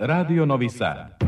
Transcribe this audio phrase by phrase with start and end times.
[0.00, 1.27] Radio Novi Sad.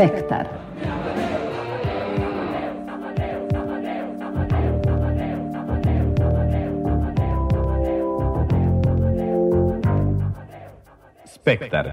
[0.00, 0.48] Spektar.
[11.24, 11.90] Spektar.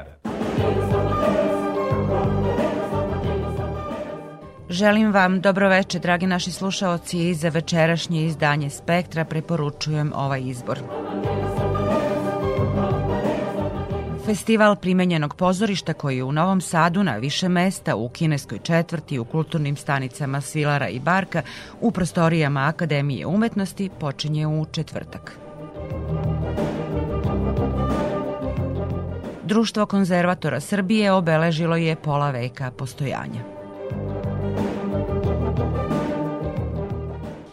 [4.69, 10.79] Želim vam dobroveče, dragi naši slušaoci, i za večerašnje izdanje Spektra preporučujem ovaj izbor.
[14.27, 19.25] Festival primenjenog pozorišta koji je u Novom Sadu na više mesta u kineskoj četvrti u
[19.25, 21.41] kulturnim stanicama Svilara i Barka
[21.81, 25.37] u prostorijama Akademije umetnosti počinje u četvrtak.
[29.43, 33.41] Društvo konzervatora Srbije obeležilo je pola veka postojanja.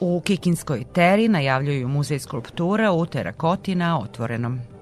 [0.00, 4.73] U Kikinskoj teri najavljuju muzej skulptura u terakoti na otvorenom.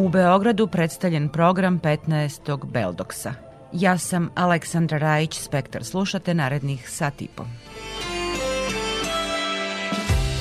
[0.00, 2.64] U Beogradu predstavljen program 15.
[2.64, 3.32] Beldoksa.
[3.72, 5.84] Ja sam Aleksandra Rajić, Spektar.
[5.84, 7.44] Slušate narednih sat i po.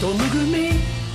[0.01, 0.69] Don't look at me,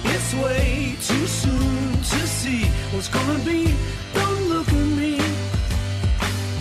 [0.05, 3.73] it's way too soon to see what's gonna be.
[4.15, 5.17] Don't look at me.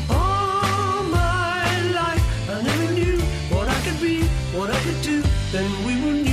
[0.10, 1.66] All my
[2.00, 3.20] life I never knew
[3.52, 4.24] what I could be,
[4.58, 5.22] what I could do.
[5.52, 6.33] Then we were new.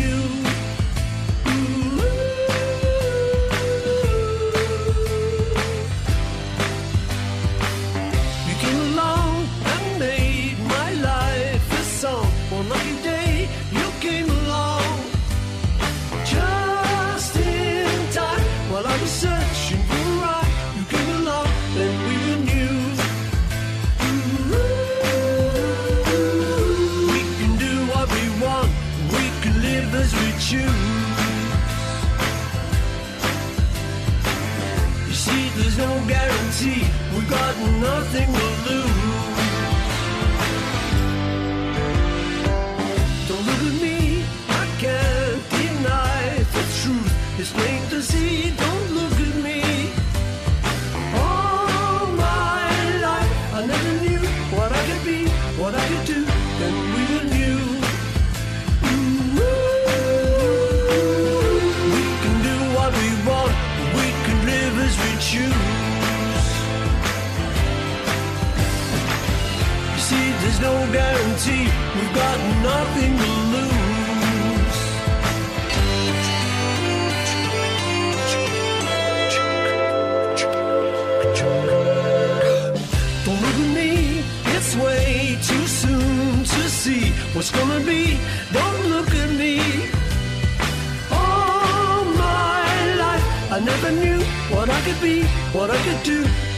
[37.30, 38.90] Got nothing to lose.
[43.28, 44.24] Don't look at me.
[44.48, 46.22] I can't deny
[46.56, 47.12] the truth.
[47.38, 48.50] It's plain to see.
[48.56, 49.19] Don't look
[87.40, 88.18] what's gonna be.
[88.52, 89.62] Don't look at me.
[91.10, 94.20] All my life, I never knew
[94.54, 95.22] what I could be,
[95.56, 96.49] what I could do.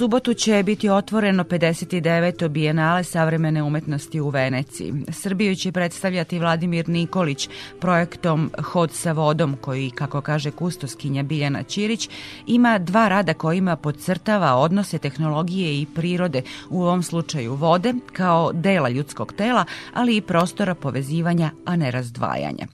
[0.00, 2.48] Subotu će biti otvoreno 59.
[2.48, 4.94] bijenale savremene umetnosti u Veneciji.
[5.08, 7.48] Srbiju će predstavljati Vladimir Nikolić
[7.80, 12.08] projektom Hod sa vodom, koji, kako kaže kustoskinja Biljana Ćirić,
[12.46, 18.88] ima dva rada kojima podcrtava odnose tehnologije i prirode, u ovom slučaju vode, kao dela
[18.88, 19.64] ljudskog tela,
[19.94, 22.66] ali i prostora povezivanja, a ne razdvajanja.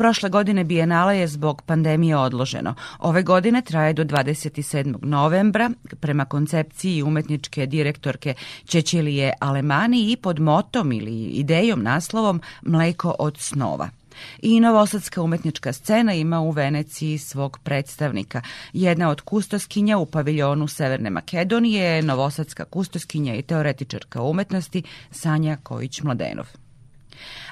[0.00, 2.74] Prošle godine Bijenale je zbog pandemije odloženo.
[2.98, 5.04] Ove godine traje do 27.
[5.04, 5.70] novembra
[6.00, 13.88] prema koncepciji umetničke direktorke Čećilije Alemani i pod motom ili idejom naslovom Mleko od snova.
[14.42, 18.42] I Novosadska umetnička scena ima u Veneciji svog predstavnika.
[18.72, 26.69] Jedna od kustoskinja u paviljonu Severne Makedonije je Novosadska kustoskinja i teoretičarka umetnosti Sanja Kojić-Mladenov.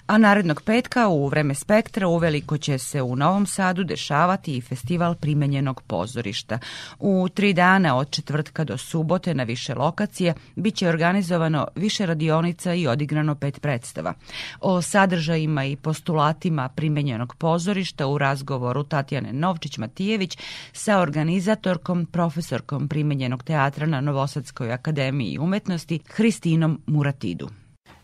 [0.09, 5.15] A narednog petka u vreme spektra uveliko će se u Novom Sadu dešavati i festival
[5.15, 6.59] primenjenog pozorišta.
[6.99, 12.87] U tri dana od četvrtka do subote na više lokacije biće organizovano više radionica i
[12.87, 14.15] odigrano pet predstava.
[14.61, 20.39] O sadržajima i postulatima primenjenog pozorišta u razgovoru Tatjane Novčić-Matijević
[20.73, 27.49] sa organizatorkom, profesorkom primenjenog teatra na Novosadskoj akademiji umetnosti Hristinom Muratidu.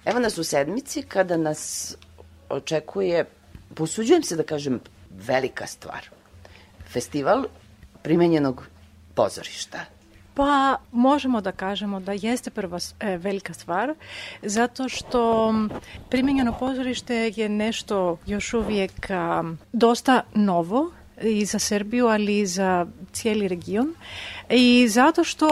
[0.05, 1.95] Evo nas u sedmici kada nas
[2.49, 3.25] očekuje,
[3.75, 4.81] posuđujem se da kažem,
[5.11, 6.09] velika stvar.
[6.93, 7.45] Festival
[8.03, 8.67] primenjenog
[9.15, 9.79] pozorišta.
[10.35, 13.95] Pa možemo da kažemo da jeste prva e, velika stvar,
[14.43, 15.55] zato što
[16.11, 20.91] primenjeno pozorište je nešto još uvijek a, dosta novo
[21.23, 23.95] i za Srbiju, ali i za cijeli region.
[24.51, 25.49] I zato što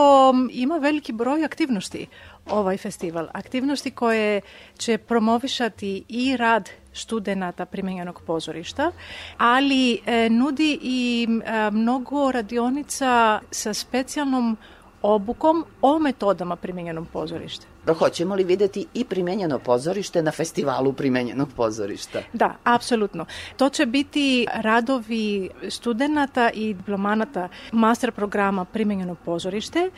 [0.50, 2.06] ima veliki broj aktivnosti
[2.50, 3.28] ovaj festival.
[3.32, 4.40] Aktivnosti koje
[4.78, 8.92] će promovišati i rad studenata primenjenog pozorišta,
[9.38, 14.56] ali e, nudi i e, mnogo radionica sa specijalnom
[15.02, 17.66] obukom o metodama primenjenog pozorišta.
[17.86, 22.22] Da hoćemo li videti i primenjeno pozorište na festivalu primenjenog pozorišta?
[22.32, 23.26] Da, apsolutno.
[23.56, 29.90] To će biti radovi studenta i diplomanata master programa primenjeno pozorište,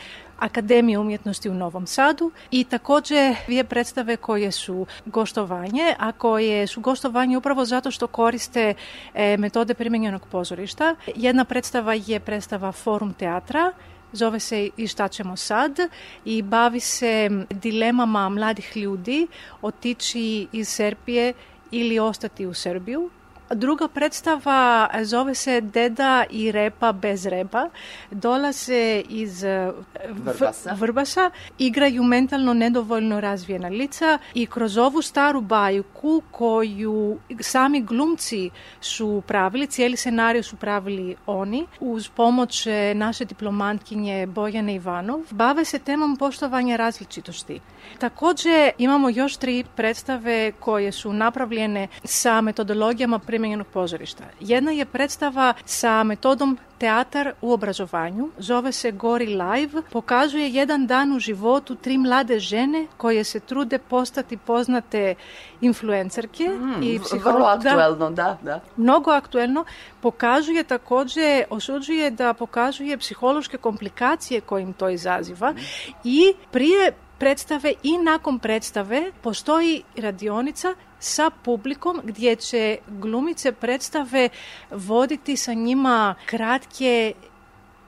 [0.45, 6.81] Akademije umjetnosti u Novom Sadu i takođe dvije predstave koje su goštovanje, a koje su
[6.81, 8.75] goštovanje upravo zato što koriste
[9.15, 10.97] e, metode primenjenog pozorišta.
[11.17, 13.73] Jedna predstava je predstava Forum teatra,
[14.13, 15.79] zove se I šta ćemo sad
[16.25, 19.27] i bavi se dilemama mladih ljudi
[19.63, 21.33] otići iz Serpije
[21.71, 23.11] ili ostati u Srbiju
[23.55, 27.69] Druga predstava zove se Deda i repa bez repa.
[28.11, 29.73] Dolaze iz eh,
[30.09, 30.73] Vrbasa.
[30.73, 39.23] Vrbasa, igraju mentalno nedovoljno razvijena lica i kroz ovu staru bajku koju sami glumci su
[39.27, 45.79] pravili, cijeli scenariju su pravili oni, uz pomoć eh, naše diplomantkinje Bojane Ivanov, bave se
[45.79, 47.61] temom poštovanja različitosti.
[47.99, 54.25] Takođe imamo još tri predstave koje su napravljene sa metodologijama primenjenog pozorišta.
[54.41, 61.13] Jedna je predstava sa metodom teatar u obrazovanju, zove se Gori Live, pokazuje jedan dan
[61.13, 65.15] u životu tri mlade žene koje se trude postati poznate
[65.61, 67.35] influencerke mm, i psiholo...
[67.35, 68.61] Vrlo aktuelno, da, da.
[68.77, 69.65] Mnogo aktuelno,
[70.01, 75.57] pokazuje takođe, osuđuje da pokazuje psihološke komplikacije kojim to izaziva mm.
[76.05, 80.75] i prije predstave i nakon predstave postoji radionica
[81.05, 84.29] sa publikom gdje će glumice predstave
[84.71, 87.13] voditi sa njima kratke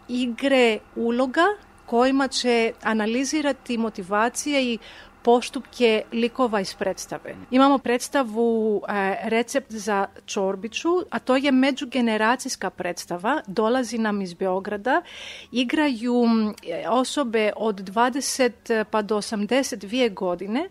[0.09, 1.47] igre uloga
[1.87, 4.79] kojima će analizirati motivacije i
[5.27, 7.35] postupke likova iz predstave.
[7.51, 15.03] Imamo predstavu e, Recept za čorbiću, a to je međugeneracijska predstava, dolazi nam iz Beograda,
[15.53, 16.15] igraju
[16.89, 20.69] osobe od 20 pa do 82 godine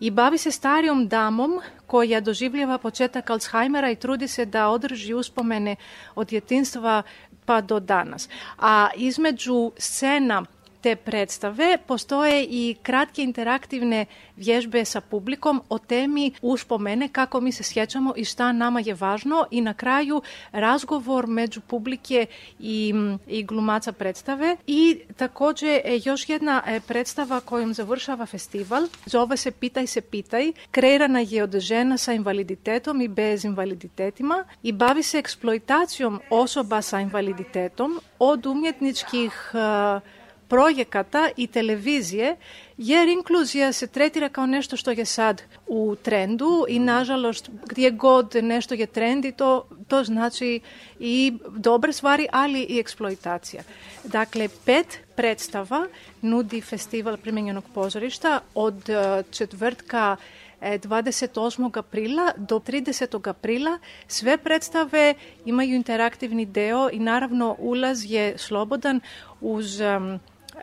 [0.00, 5.76] i bavi se starijom damom koja doživljava početak Alzheimera i trudi se da održi uspomene
[6.14, 7.02] od djetinstva
[7.46, 8.28] pa do danas.
[8.58, 10.44] A između scena
[10.86, 11.78] te predstave.
[11.86, 14.06] Postoje i kratke interaktivne
[14.36, 19.46] vježbe sa publikom o temi uspomene kako mi se sjećamo i šta nama je važno.
[19.50, 20.22] I na kraju
[20.52, 22.26] razgovor među publike
[22.58, 22.94] i,
[23.26, 24.56] i glumaca predstave.
[24.66, 28.86] I takođe e, još jedna e, predstava kojom završava festival.
[29.06, 30.52] Zove se Pitaj se pitaj.
[30.70, 37.00] Kreirana je od žena sa invaliditetom i bez invaliditetima i bavi se eksploitacijom osoba sa
[37.00, 40.15] invaliditetom od umjetničkih uh,
[40.48, 42.36] пројеката и телевизија,
[42.78, 48.38] јер инклузија се третира као нешто што е сад у тренду и нажалост гдје год
[48.42, 50.62] нешто е тренди, то, то значи
[51.00, 53.64] и добре свари, али и експлоитација.
[54.04, 55.86] Дакле, пет представа
[56.22, 58.86] нуди фестивал применјеног позоришта од
[59.30, 60.16] четвртка
[60.60, 61.78] 28.
[61.78, 63.28] априла до 30.
[63.28, 69.00] априла све представе имају интерактивни део и наравно улаз е слободан
[69.40, 69.80] уз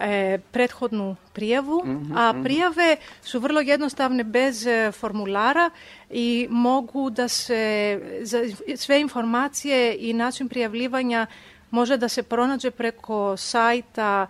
[0.04, 5.70] е, предходну пријаву, mm -hmm, а пријаве су врло једноставне без формулара
[6.12, 8.44] и могу да се за,
[8.76, 11.26] све информације и начин пријавливања
[11.72, 14.28] може да се пронаđе преко сајта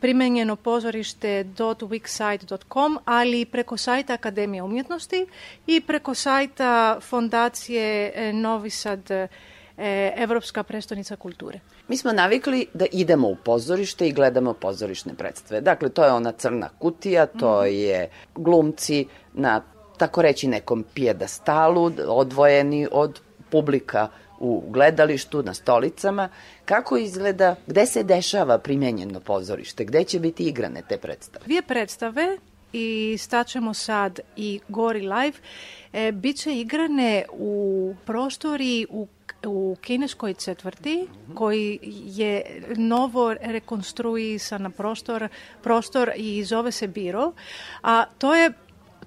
[0.00, 5.26] примењено pozorište.wixsite.com, ali i преко сајта Академија umjetnosti
[5.66, 9.28] и преко сајта Фондације Novi Sad
[9.78, 11.60] e, Evropska prestonica kulture.
[11.88, 15.60] Mi smo navikli da idemo u pozorište i gledamo pozorišne predstave.
[15.60, 17.72] Dakle, to je ona crna kutija, to mm -hmm.
[17.72, 19.62] je glumci na
[19.96, 26.28] tako reći, nekom pijadastalu, odvojeni od publika u gledalištu, na stolicama.
[26.64, 31.44] Kako izgleda, gde se dešava primenjeno pozorište, gde će biti igrane te predstave?
[31.44, 32.38] Dvije predstave
[32.72, 35.38] i staćemo sad i Gori Live,
[35.92, 39.06] e, bit će igrane u prostori u
[39.46, 45.28] u kineskoj četvrti koji je novo rekonstruisan prostor,
[45.62, 47.32] prostor i zove se Biro,
[47.82, 48.52] a to je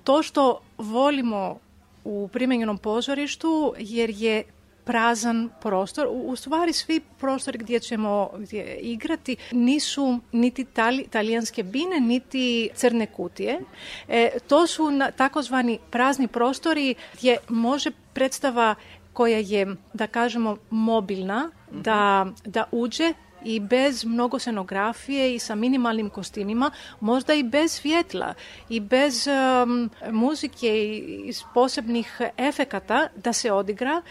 [0.03, 1.59] to što volimo
[2.03, 4.43] u primenjenom pozorištu jer je
[4.87, 6.07] prazan prostor.
[6.07, 12.69] U, u stvari svi prostori gdje ćemo gdje igrati nisu niti tali, talijanske bine, niti
[12.75, 13.59] crne kutije.
[14.07, 18.75] E, to su na, takozvani prazni prostori gdje može predstava
[19.17, 26.09] која е, да кажемо, мобилна, да, да уđе и без многу сценографија и со минималним
[26.09, 26.71] костимима,
[27.01, 28.35] можда и без светла,
[28.69, 29.65] и без э,
[30.11, 34.01] музике и, и посебних ефеката да се одигра,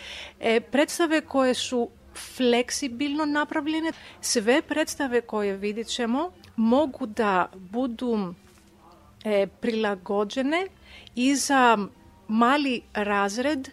[0.40, 3.90] е, представе кои се флексибилно направлени,
[4.22, 8.34] Све представе кои видит ќемо могу да буду
[9.24, 10.68] э, прилагоджене
[11.16, 11.88] и за
[12.28, 13.70] мали разред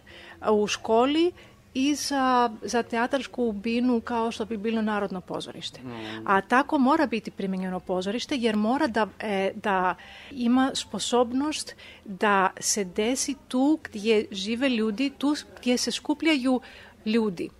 [0.50, 1.32] u školi
[1.74, 5.80] i za, za teatarsku binu kao što bi bilo Narodno pozorište.
[5.80, 6.24] Mm.
[6.26, 9.94] A tako mora biti primjenjeno pozorište jer mora da, e, da
[10.30, 11.74] ima sposobnost
[12.04, 16.60] da se desi tu gdje žive ljudi, tu gdje se skupljaju
[17.06, 17.50] ljudi.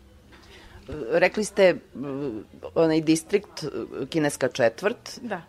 [1.10, 1.76] Rekli ste
[2.74, 3.64] onaj distrikt,
[4.10, 5.42] kineska četvrt, da.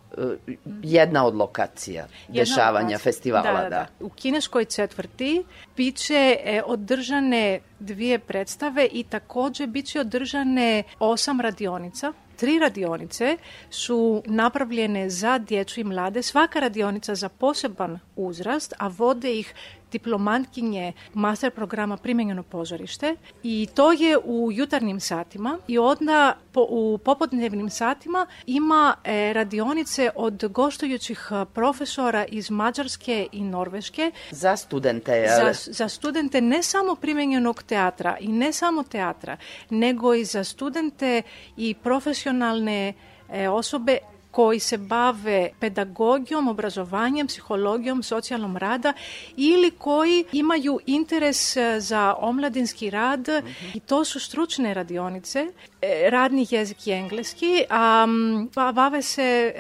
[0.84, 2.98] jedna od lokacija jedna dešavanja lokacija.
[2.98, 3.52] festivala.
[3.52, 3.88] Da, da, da.
[4.00, 5.44] U kineskoj četvrti
[5.78, 13.38] biće e, održane dvije predstave i takođe biće održane osam radionica Tri radionice
[13.70, 19.54] su napravljene za djecu i mlade, svaka radionica za poseban uzrast, a vode ih
[19.92, 26.98] diplomantkinje master programa Primenjeno pozorište i to je u jutarnjim satima i onda po, u
[26.98, 34.12] popodnevnim satima ima e, radionice od gostujućih profesora iz Mađarske i Norveške.
[34.32, 39.38] Za studente, Za, za studente ne samo primenjenog teatra i ne samo teatra,
[39.70, 41.22] nego i za studente
[41.58, 42.94] i profesionalne
[43.30, 43.98] e, osobe
[44.36, 48.94] κοϊσεμπάβε πενταγόγιομ, ομπραζοβάνιεμ, ψυχολόγιομ, σότσιαλ ομράντα,
[49.36, 53.28] ήλι κοϊ ήμαγιου ίντερες ζα όμλα την σκυράντ,
[53.86, 55.54] τόσο στρούτσνε ραδιόνιτσε,
[56.10, 57.68] ράδνη γέζικη έγκλεσκη,
[58.74, 59.54] βάβεσε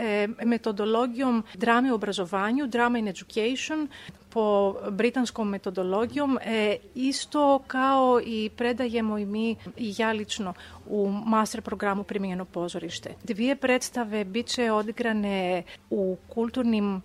[0.43, 3.87] με τοντολόγιομ δράμε ομπραζοβάνιου, δράμε in education,
[4.35, 10.53] po britanskom metodologijom, e, isto kao i predajemo i mi i ja lično
[10.87, 13.13] u master programu Primjenjeno pozorište.
[13.23, 17.01] Dvije predstave bit će odigrane u kulturnim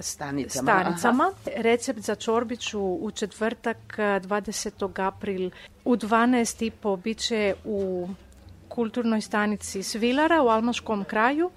[0.00, 0.62] stanicama.
[0.62, 1.32] stanicama.
[1.56, 5.06] Recept za čorbiću u četvrtak 20.
[5.06, 5.50] april
[5.84, 8.08] u 12.30 bit će u
[8.68, 11.50] kulturnoj stanici Svilara u Almaškom kraju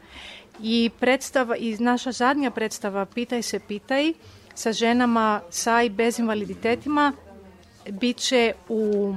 [0.61, 4.13] i predstava i naša zadnja predstava Pitaj se pitaj
[4.55, 7.13] sa ženama sa i bez invaliditetima
[7.91, 9.15] bit će u,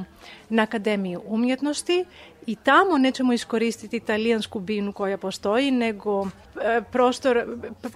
[0.48, 2.04] na Akademiji umjetnosti
[2.46, 7.44] i tamo nećemo iskoristiti italijansku binu koja postoji, nego e, prostor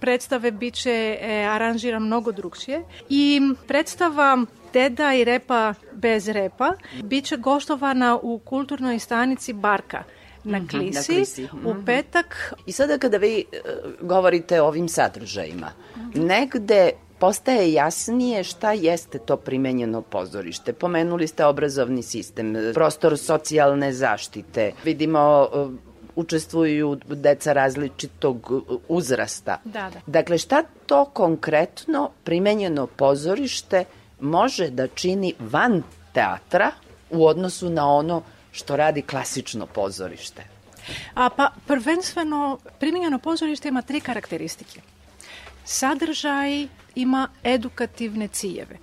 [0.00, 2.82] predstave bit će e, aranžiran mnogo drugšije.
[3.08, 6.72] I predstava Deda i repa bez repa
[7.02, 10.02] bit će gostovana u kulturnoj stanici Barka
[10.44, 11.48] na Klisi, na klisi.
[11.64, 11.84] u mhm.
[11.84, 12.54] petak.
[12.66, 15.70] I sada kada vi uh, govorite o ovim sadržajima,
[16.14, 16.90] negde
[17.22, 20.72] postaje jasnije šta jeste to primenjeno pozorište.
[20.72, 24.72] Pomenuli ste obrazovni sistem, prostor socijalne zaštite.
[24.84, 25.72] Vidimo uh,
[26.16, 28.50] učestvuju deca različitog
[28.88, 29.60] uzrasta.
[29.64, 30.00] Da, da.
[30.06, 33.84] Dakle, šta to konkretno primenjeno pozorište
[34.20, 36.72] može da čini van teatra
[37.10, 40.42] u odnosu na ono što radi klasično pozorište?
[41.14, 44.91] A, pa prvenstveno primenjeno pozorište ima tri karakteristike.
[45.72, 48.78] Sadržaj ima edukativne ciljeve.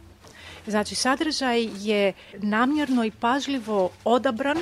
[0.67, 4.57] Znači, sadržaj je namjerno i pažljivo odabran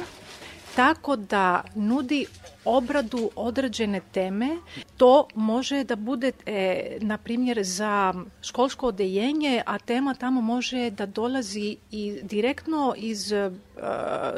[0.76, 2.26] tako da nudi
[2.66, 4.58] obradu određene teme.
[4.98, 11.06] To može da bude, e, na primjer, za školsko odeljenje, a tema tamo može da
[11.06, 13.52] dolazi i direktno iz e,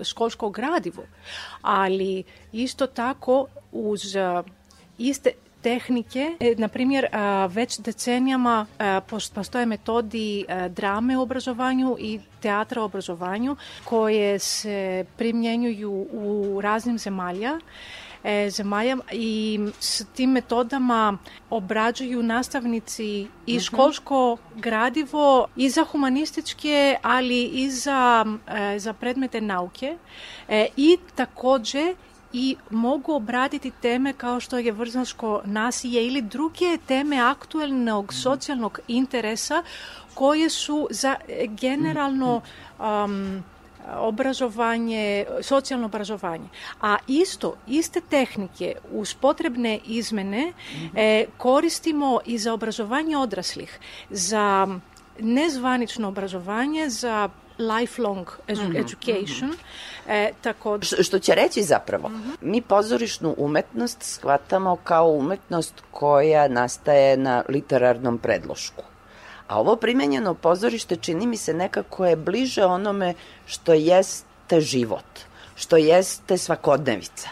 [0.04, 1.04] školskog gradivo.
[1.62, 4.44] Ali isto tako uz e,
[4.98, 5.32] iste
[5.62, 6.36] tehnike.
[6.40, 7.08] E, na primjer,
[7.50, 8.66] već decenijama
[9.34, 17.60] postoje metodi drame u obrazovanju i teatra u obrazovanju koje se primjenjuju u raznim zemalja
[18.24, 21.18] e, zemalja i s tim metodama
[21.50, 23.60] obrađuju nastavnici i mhm.
[23.60, 29.98] školsko gradivo i za humanističke, ali i za, e, za predmete nauke
[30.48, 31.96] e, i takođe
[32.34, 39.64] i mogu obraditi teme kao što je vrznaško nasilje ili druge teme aktuelnog socijalnog interesa
[40.14, 41.16] koje su za
[41.48, 42.42] generalno
[42.80, 43.44] um,
[43.98, 46.48] obrazovanje, socijalno obrazovanje.
[46.82, 50.54] A isto, iste tehnike uz potrebne izmene
[50.96, 54.68] e, koristimo i za obrazovanje odraslih, za
[55.20, 57.30] nezvanično obrazovanje, za
[57.60, 58.80] lifelong edu mm -hmm.
[58.80, 59.50] education.
[59.50, 60.28] Mm -hmm.
[60.28, 60.80] e, tako...
[60.82, 62.36] Što, što će reći zapravo, mm -hmm.
[62.42, 68.84] mi pozorišnu umetnost shvatamo kao umetnost koja nastaje na literarnom predlošku.
[69.48, 73.14] A ovo primenjeno pozorište čini mi se nekako je bliže onome
[73.46, 75.20] što jeste život,
[75.56, 77.30] što jeste svakodnevica.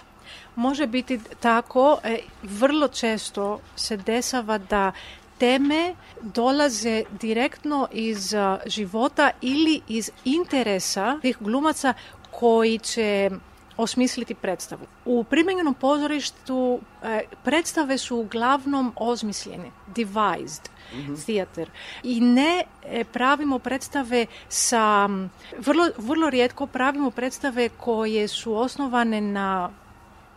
[0.56, 4.92] Može biti tako, e, vrlo često se desava da
[5.38, 8.34] teme dolaze direktno iz
[8.66, 11.94] života ili iz interesa tih glumaca
[12.32, 13.30] koji će
[13.78, 14.82] osmisliti predstavu.
[15.06, 21.26] U primenjenom pozorištu e, predstave su uglavnom ozmišljene, devised mm -hmm.
[21.26, 21.70] theater.
[22.04, 25.10] I ne e, pravimo predstave sa,
[25.58, 29.70] vrlo, vrlo rijetko pravimo predstave koje su osnovane na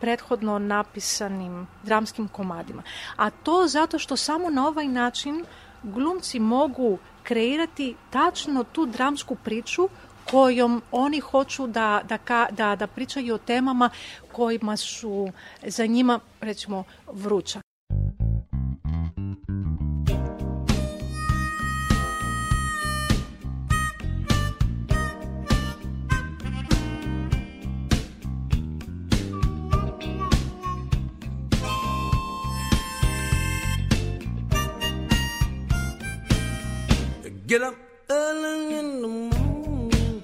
[0.01, 2.83] prethodno napisanim dramskim komadima.
[3.15, 5.45] A to zato što samo na ovaj način
[5.83, 9.89] glumci mogu kreirati tačno tu dramsku priču
[10.31, 13.89] kojom oni hoću da, da, da, da pričaju o temama
[14.31, 15.31] kojima su
[15.63, 17.61] za njima, recimo, vruća.
[37.51, 37.75] Get up
[38.09, 40.23] early in the morning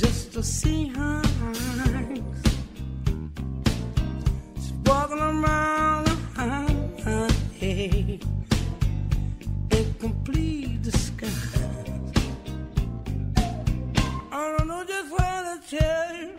[0.00, 2.22] just to see her eyes.
[4.56, 7.30] She's walking around the
[7.60, 8.24] head
[9.72, 11.54] in complete disguise.
[14.32, 16.32] I don't know just where to tell you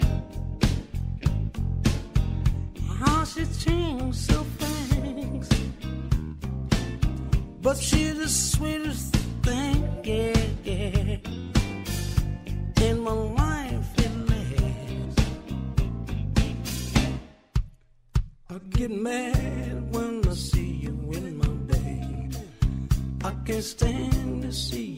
[2.98, 4.44] how she changed so
[7.62, 11.18] But she's the sweetest thing, yeah, yeah.
[12.82, 15.20] In my life at last.
[18.50, 22.36] I get mad when I see you in my bed.
[23.24, 24.91] I can't stand to see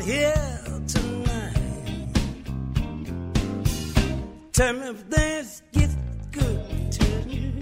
[0.00, 2.08] out here tonight.
[4.52, 5.96] Tell me if this gets
[6.30, 7.52] good to you.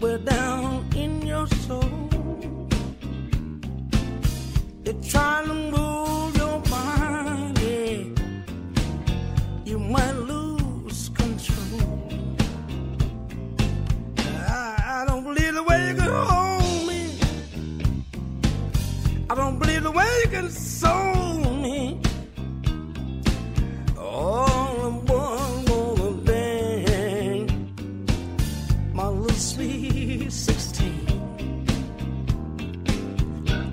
[0.00, 2.08] We're down in your soul.
[4.84, 5.77] you're trying to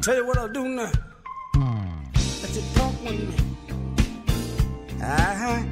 [0.06, 0.92] Tell you what I'll do now.
[2.44, 3.38] Let you talk with me.
[5.02, 5.64] Uh-huh.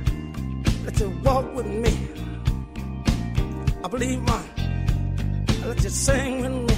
[0.85, 1.93] Let you walk with me.
[3.83, 4.41] I believe my.
[5.67, 6.75] Let you sing with me.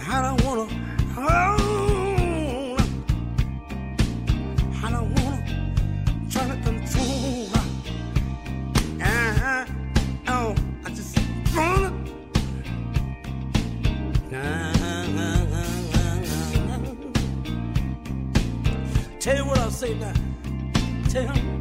[0.00, 0.81] I don't wanna.
[19.82, 20.12] Say now.
[21.08, 21.51] Tell me.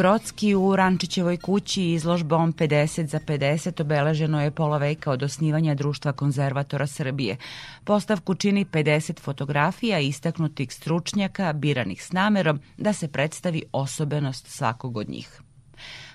[0.00, 6.12] Grocki u Rančićevoj kući izložbom 50 za 50 obeleženo je pola veka od osnivanja Društva
[6.12, 7.36] konzervatora Srbije.
[7.84, 15.08] Postavku čini 50 fotografija istaknutih stručnjaka biranih s namerom da se predstavi osobenost svakog od
[15.08, 15.40] njih.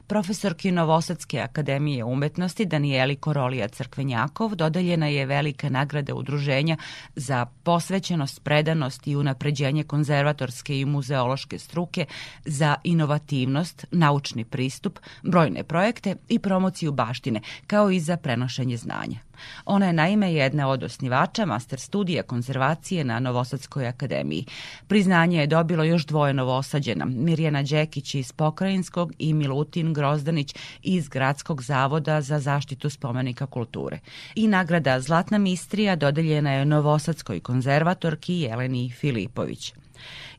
[0.07, 6.77] Profesorki Novosadske akademije umetnosti Danijeli Korolija Crkvenjakov dodeljena je velika nagrada udruženja
[7.15, 12.05] za posvećenost, predanost i unapređenje konzervatorske i muzeološke struke
[12.45, 19.19] za inovativnost, naučni pristup, brojne projekte i promociju baštine, kao i za prenošenje znanja.
[19.65, 24.45] Ona je naime jedna od osnivača master studija konzervacije na Novosadskoj akademiji.
[24.87, 31.63] Priznanje je dobilo još dvoje novosađena, Mirjana Đekić iz Pokrajinskog i Milutin Grozdanić iz Gradskog
[31.63, 33.99] zavoda za zaštitu spomenika kulture.
[34.35, 39.73] I nagrada Zlatna mistrija dodeljena je Novosadskoj konzervatorki Jeleni Filipović.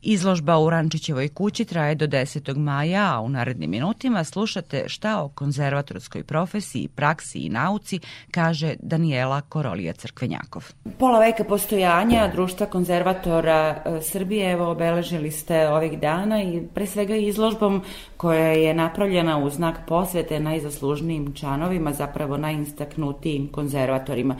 [0.03, 2.57] Izložba u Rančićevoj kući traje do 10.
[2.57, 9.40] maja, a u narednim minutima slušate šta o konzervatorskoj profesiji, praksi i nauci kaže Danijela
[9.40, 10.64] Korolija Crkvenjakov.
[10.99, 17.16] Pola veka postojanja društva konzervatora e, Srbije evo obeležili ste ovih dana i pre svega
[17.16, 17.83] izložbom
[18.16, 24.37] koja je napravljena u znak posvete najzaslužnijim članovima, zapravo najistaknutijim konzervatorima.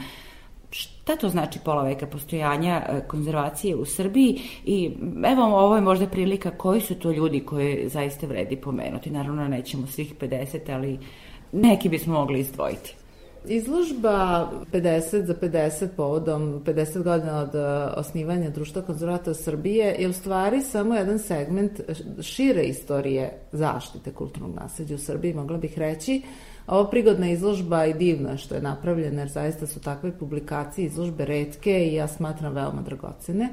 [0.69, 4.91] Šta to znači pola veka postojanja e, konzervacije u Srbiji i
[5.25, 9.09] evo ovo je možda prilika koji su to ljudi koje zaista vredi pomenuti.
[9.09, 10.99] Naravno nećemo svih 50, ali
[11.51, 12.95] neki bismo mogli izdvojiti.
[13.45, 17.59] Izložba 50 za 50 povodom 50 godina od e,
[17.99, 21.81] osnivanja Društva konzervatora Srbije je u stvari samo jedan segment
[22.21, 26.21] šire istorije zaštite kulturnog nasledđa u Srbiji, mogla bih reći.
[26.67, 31.87] Ovo prigodna izložba i divna što je napravljena, jer zaista su takve publikacije, izložbe redke
[31.87, 33.49] i ja smatram veoma dragocene.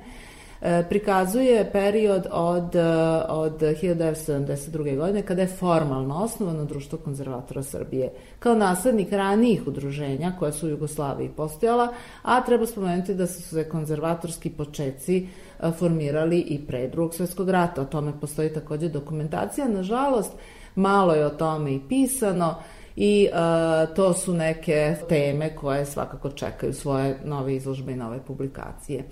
[0.64, 2.80] E, prikazuje period od, e,
[3.28, 4.96] od 1972.
[4.96, 10.70] godine kada je formalno osnovano Društvo konzervatora Srbije kao naslednik ranijih udruženja koja su u
[10.70, 15.26] Jugoslaviji postojala, a treba spomenuti da su se konzervatorski počeci
[15.60, 17.82] e, formirali i pre drugog svetskog rata.
[17.82, 19.68] O tome postoji takođe dokumentacija.
[19.68, 20.32] Nažalost,
[20.74, 22.54] malo je o tome i pisano
[22.96, 29.04] i uh, to su neke teme koje svakako čekaju svoje nove izložbe i nove publikacije.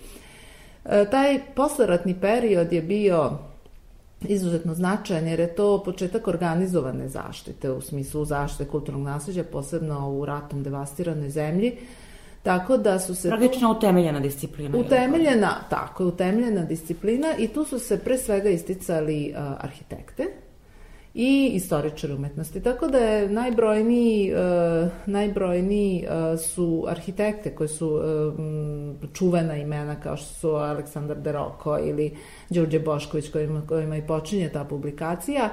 [0.85, 3.31] E, taj posleratni period je bio
[4.29, 10.25] izuzetno značajan jer je to početak organizovane zaštite u smislu zaštite kulturnog nasleđa, posebno u
[10.25, 11.77] ratom devastiranoj zemlji.
[12.43, 13.29] Tako da su se...
[13.29, 14.79] Praktično utemeljena disciplina.
[14.79, 20.27] Utemeljena, tako je, utemeljena disciplina i tu su se pre svega isticali uh, arhitekte,
[21.15, 22.63] i istoričar umetnosti.
[22.63, 30.17] Tako da je najbrojniji, uh, najbrojniji uh, su arhitekte koji su uh, čuvena imena kao
[30.17, 32.17] što su Aleksandar Deroko ili
[32.51, 35.51] Đorđe Bošković kojima, kojima i počinje ta publikacija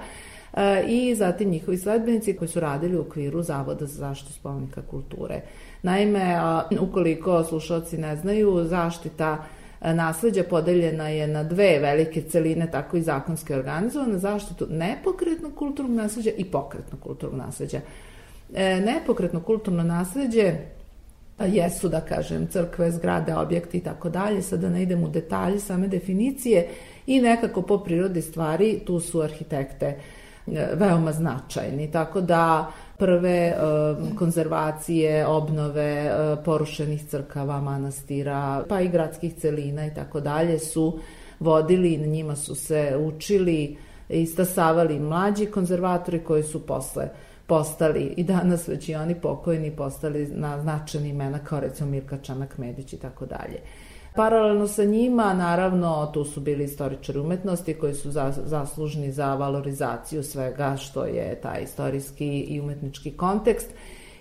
[0.88, 5.42] i zatim njihovi sledbenici koji su radili u okviru Zavoda za zaštitu spomenika kulture.
[5.82, 6.40] Naime,
[6.80, 9.44] ukoliko slušalci ne znaju, zaštita
[9.82, 16.32] nasleđa podeljena je na dve velike celine, tako i zakonske organizovane, zaštitu nepokretnog kulturnog nasleđa
[16.38, 17.82] i pokretnog kulturnog nasleđa.
[18.56, 20.54] E, nepokretno kulturno nasleđe
[21.48, 25.88] jesu, da kažem, crkve, zgrade, objekti i tako dalje, sada ne idem u detalje same
[25.88, 26.68] definicije
[27.08, 31.92] i nekako po prirodi stvari tu su arhitekte e, veoma značajni.
[31.92, 33.56] Tako da prve e,
[34.18, 36.12] konzervacije, obnove e,
[36.46, 41.00] porušenih crkava, manastira, pa i gradskih celina i tako dalje su
[41.40, 43.78] vodili, na njima su se učili
[44.10, 47.10] i stasavali mlađi konzervatori koji su posle
[47.48, 52.58] postali i danas već i oni pokojni postali na značajni imena kao recimo Mirka Čanak
[52.58, 53.60] Medić i tako dalje.
[54.20, 58.12] Paralelno sa njima, naravno, tu su bili istoričari umetnosti koji su
[58.46, 63.68] zaslužni za valorizaciju svega što je taj istorijski i umetnički kontekst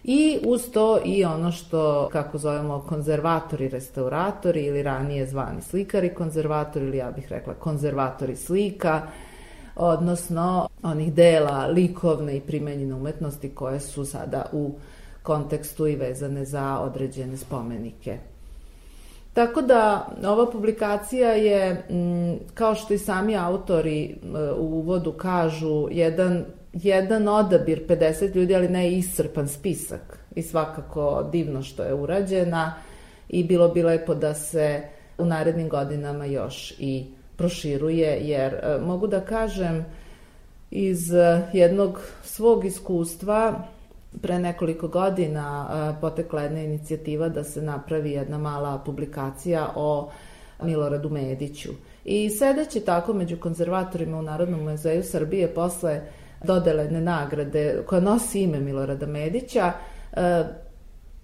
[0.04, 6.86] i uz to i ono što, kako zovemo, konzervatori, restauratori ili ranije zvani slikari konzervatori
[6.86, 9.02] ili ja bih rekla konzervatori slika,
[9.76, 14.74] odnosno onih dela likovne i primenjene umetnosti koje su sada u
[15.22, 18.18] kontekstu i vezane za određene spomenike.
[19.38, 24.16] Tako da ova publikacija je, m, kao što i sami autori
[24.58, 30.18] u uvodu kažu, jedan, jedan odabir 50 ljudi, ali ne iscrpan spisak.
[30.34, 32.74] I svakako divno što je urađena
[33.28, 34.82] i bilo bi lepo da se
[35.18, 39.84] u narednim godinama još i proširuje, jer e, mogu da kažem
[40.70, 43.64] iz e, jednog svog iskustva
[44.22, 50.10] pre nekoliko godina e, potekla jedna inicijativa da se napravi jedna mala publikacija o
[50.62, 51.70] Miloradu Mediću.
[52.04, 56.00] I sedeći tako među konzervatorima u Narodnom muzeju Srbije posle
[56.44, 59.72] dodelene nagrade koja nosi ime Milorada Medića,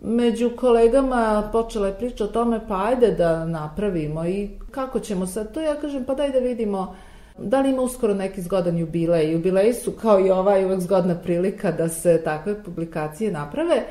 [0.01, 5.55] među kolegama počela je priča o tome pa ajde da napravimo i kako ćemo sad
[5.55, 6.97] to, ja kažem pa daj da vidimo
[7.39, 9.33] da li ima uskoro neki zgodan jubilej.
[9.33, 13.85] Jubileji su kao i ovaj uvek zgodna prilika da se takve publikacije naprave.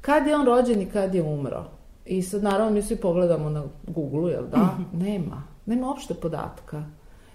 [0.00, 1.64] Kad je on rođen i kad je umro?
[2.06, 4.78] I sad naravno mi svi pogledamo na Google, jel da?
[4.92, 5.42] Nema.
[5.66, 6.84] Nema uopšte podatka.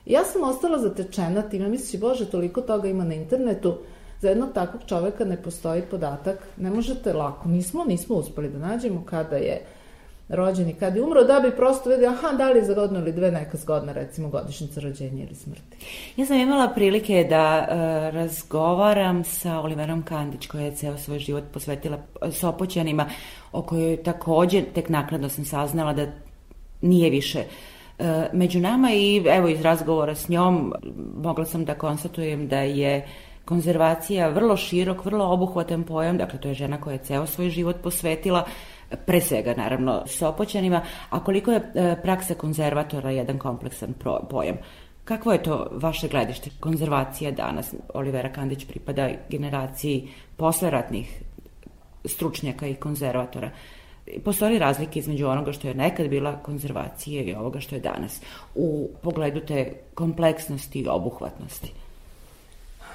[0.05, 3.77] I ja sam ostala zatečena time, misliš, bože, toliko toga ima na internetu,
[4.21, 9.03] za jednog takvog čoveka ne postoji podatak, ne možete lako, nismo, nismo uspeli da nađemo
[9.05, 9.82] kada je rođen
[10.69, 13.11] i kada je umro, da bi prosto videli, aha, da li je za godinu ili
[13.11, 15.77] dve neka zgodna, recimo, godišnjica rođenja ili smrti.
[16.17, 17.75] Ja sam imala prilike da uh,
[18.15, 21.97] razgovaram sa Oliverom Kandić, koja je ceo svoj život posvetila
[22.31, 23.05] Sopoćanima,
[23.51, 26.05] o kojoj takođe tek nakladno sam saznala da
[26.81, 27.43] nije više
[27.99, 30.73] uh, među nama i evo iz razgovora s njom
[31.15, 33.07] mogla sam da konstatujem da je
[33.45, 37.75] konzervacija vrlo širok, vrlo obuhvatan pojam, dakle to je žena koja je ceo svoj život
[37.83, 38.45] posvetila
[39.05, 43.93] pre svega naravno Sopoćanima, a koliko je e, praksa konzervatora jedan kompleksan
[44.29, 44.57] pojam.
[45.03, 46.49] Kakvo je to vaše gledište?
[46.59, 51.21] Konzervacija danas, Olivera Kandić pripada generaciji posleratnih
[52.05, 53.49] stručnjaka i konzervatora.
[54.23, 58.21] Postoji razlike između onoga što je nekad bila konzervacija i ovoga što je danas
[58.55, 61.71] u pogledu te kompleksnosti i obuhvatnosti?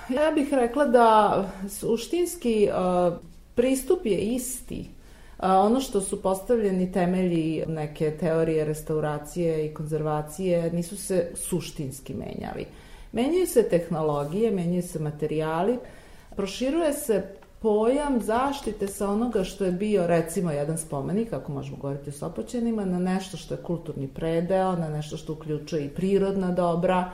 [0.08, 3.16] Ja bih rekla da suštinski uh,
[3.54, 4.84] pristup je isti.
[5.38, 12.66] A ono što su postavljeni temelji neke teorije restauracije i konzervacije nisu se suštinski menjali.
[13.12, 15.78] Menjaju se tehnologije, menjaju se materijali,
[16.36, 17.22] proširuje se
[17.60, 22.84] pojam zaštite sa onoga što je bio recimo jedan spomenik, ako možemo govoriti o Sopoćenima,
[22.84, 27.10] na nešto što je kulturni predeo, na nešto što uključuje i prirodna dobra,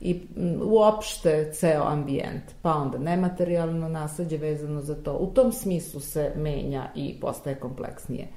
[0.00, 0.26] i
[0.62, 5.16] uopšte ceo ambijent, pa onda nematerijalno nasledđe vezano za to.
[5.16, 8.28] U tom smislu se menja i postaje kompleksnije.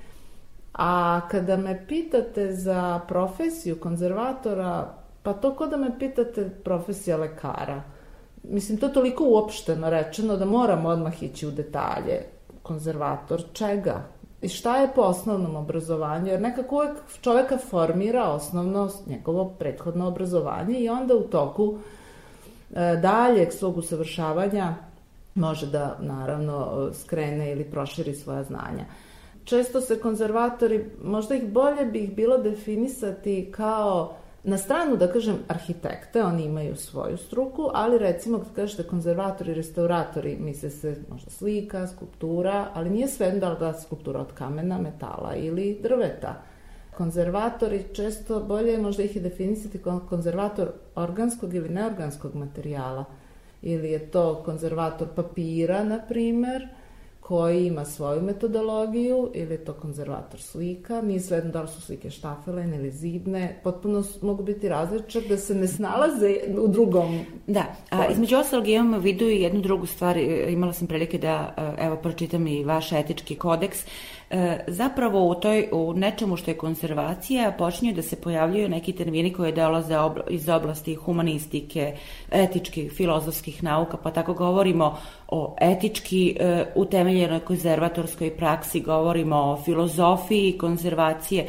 [0.74, 4.93] A kada me pitate za profesiju konzervatora,
[5.24, 7.82] pa to ko da me pitate profesija lekara.
[8.43, 12.26] Mislim, to je toliko uopšteno rečeno da moram odmah ići u detalje.
[12.63, 14.04] Konzervator čega?
[14.41, 20.80] I šta je po osnovnom obrazovanju, jer nekako uvek čoveka formira osnovno njegovo prethodno obrazovanje
[20.80, 21.78] i onda u toku
[22.73, 24.75] e, daljeg svog usavršavanja
[25.36, 28.86] može da naravno skrene ili proširi svoja znanja.
[29.43, 35.36] Često se konzervatori, možda ih bolje bi ih bilo definisati kao Na stranu, da kažem,
[35.47, 41.88] arhitekte, oni imaju svoju struku, ali recimo kad kažete konzervatori, restauratori, misle se možda slika,
[41.88, 46.41] skulptura, ali nije sve da li da skulptura od kamena, metala ili drveta.
[46.97, 53.06] Konzervatori često bolje možda ih je definisati kao konzervator organskog ili neorganskog materijala.
[53.62, 56.67] Ili je to konzervator papira, na primer,
[57.30, 62.10] koji ima svoju metodologiju ili je to konzervator slika, nije svejedno da li su slike
[62.10, 68.08] štafelene ili zidne, potpuno mogu biti različite da se ne snalaze u drugom Da, a
[68.12, 71.86] između ostalog imam u vidu i jednu drugu stvar, e, imala sam prilike da, e,
[71.86, 73.86] evo, pročitam i vaš etički kodeks.
[74.30, 79.34] E, Zapravo u, toj, u nečemu što je konzervacija počinju da se pojavljuju neki termini
[79.34, 81.96] koji dolaze obla- iz oblasti humanistike,
[82.32, 90.58] etičkih, filozofskih nauka, pa tako govorimo o etički e, utemeljenoj konzervatorskoj praksi, govorimo o filozofiji
[90.58, 91.48] konzervacije.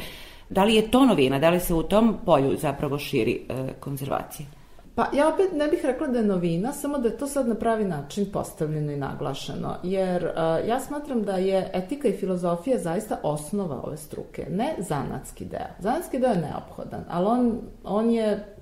[0.49, 4.60] Da li je to novina, da li se u tom polju zapravo širi e, konzervacija?
[4.95, 7.55] Pa ja opet ne bih rekla da je novina, samo da je to sad na
[7.55, 9.75] pravi način postavljeno i naglašeno.
[9.83, 15.45] Jer uh, ja smatram da je etika i filozofija zaista osnova ove struke, ne zanatski
[15.45, 15.75] deo.
[15.79, 18.55] Zanatski deo je neophodan, ali on, on je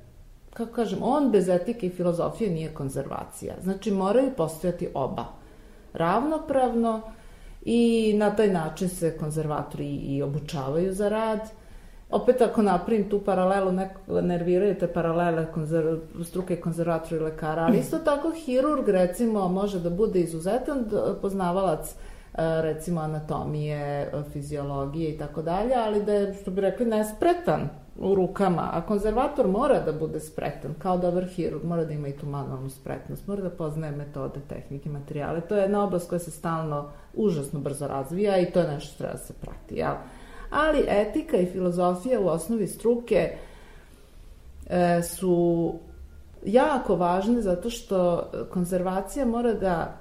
[0.53, 3.55] kako kažem, on bez etike i filozofije nije konzervacija.
[3.63, 5.25] Znači moraju postojati oba.
[5.93, 7.01] Ravnopravno
[7.61, 11.39] i na taj način se konzervatori i obučavaju za rad.
[12.09, 17.77] Opet ako napravim tu paralelu, neko nerviraju te paralele konzer, struke konzervatora i lekara, ali
[17.77, 20.85] isto tako hirurg recimo može da bude izuzetan
[21.21, 21.93] poznavalac e,
[22.61, 27.69] recimo anatomije, fiziologije i tako dalje, ali da je, što bi rekli, nespretan
[27.99, 32.17] u rukama, a konzervator mora da bude spretan, kao dobar hirurg, mora da ima i
[32.17, 35.41] tu manualnu spretnost, mora da poznaje metode, tehnike, materijale.
[35.41, 38.97] To je jedna oblast koja se stalno užasno brzo razvija i to je nešto što
[38.97, 39.93] treba da se prati, jel?
[40.49, 43.31] Ali etika i filozofija u osnovi struke
[44.69, 45.73] e, su
[46.45, 49.97] jako važne zato što konzervacija mora da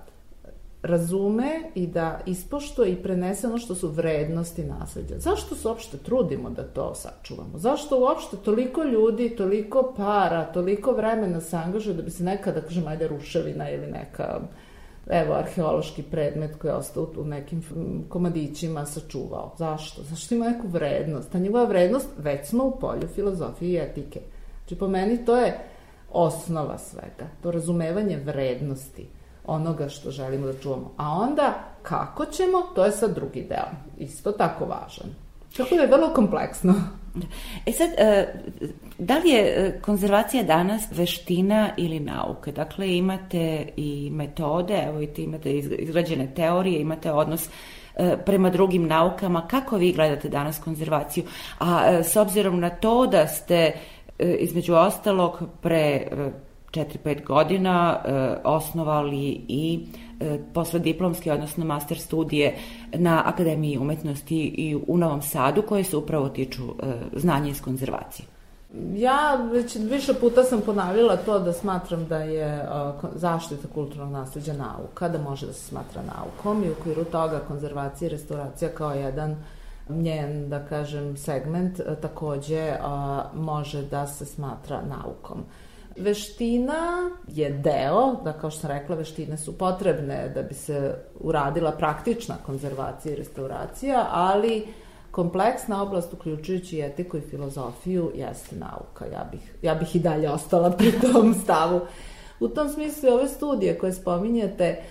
[0.82, 5.18] razume i da ispoštuje i prenese ono što su vrednosti nasleđa.
[5.18, 7.58] Zašto se uopšte trudimo da to sačuvamo?
[7.58, 12.60] Zašto uopšte toliko ljudi, toliko para, toliko vremena se angažuje da bi se neka, da
[12.60, 14.40] kažem, ajde, ruševina ili neka
[15.10, 17.62] evo, arheološki predmet koji je ostao u nekim
[18.08, 19.54] komadićima sačuvao.
[19.58, 20.02] Zašto?
[20.02, 21.32] Zašto ima neku vrednost?
[21.32, 24.20] Ta njegova vrednost već smo u polju filozofije i etike.
[24.58, 25.58] Znači, po meni to je
[26.12, 27.30] osnova svega.
[27.42, 29.06] To razumevanje vrednosti
[29.46, 30.90] onoga što želimo da čuvamo.
[30.96, 33.68] A onda, kako ćemo, to je sad drugi deo.
[33.98, 35.08] Isto tako važan.
[35.56, 36.74] Tako da je vrlo kompleksno.
[37.66, 38.26] E sad, e,
[38.98, 42.52] da li je e, konzervacija danas veština ili nauka?
[42.52, 47.48] Dakle, imate i metode, evo i ti imate izg- izgrađene teorije, imate odnos
[47.96, 49.46] e, prema drugim naukama.
[49.46, 51.24] Kako vi gledate danas konzervaciju?
[51.58, 53.72] A s obzirom na to da ste
[54.18, 56.30] između ostalog pre e,
[56.70, 58.02] 4-5 godina
[58.44, 59.86] osnovali i
[60.54, 62.56] posle diplomske, odnosno master studije
[62.92, 68.26] na Akademiji umetnosti i u Novom Sadu koje se upravo tiču e, znanja iz konzervacije.
[68.94, 72.66] Ja već više puta sam ponavljala to da smatram da je
[73.00, 77.40] ko- zaštita kulturnog nasleđa nauka, da može da se smatra naukom i u okviru toga
[77.48, 79.36] konzervacija i restauracija kao jedan
[79.88, 82.76] njen, da kažem, segment takođe
[83.34, 85.38] može da se smatra naukom.
[85.98, 91.72] Veština je deo, da kao što sam rekla, veštine su potrebne da bi se uradila
[91.72, 94.66] praktična konzervacija i restauracija, ali
[95.10, 99.04] kompleksna oblast, uključujući etiku i filozofiju, jeste nauka.
[99.12, 101.80] Ja bih, ja bih i dalje ostala pri tom stavu.
[102.40, 104.82] U tom smislu ove studije koje spominjete e,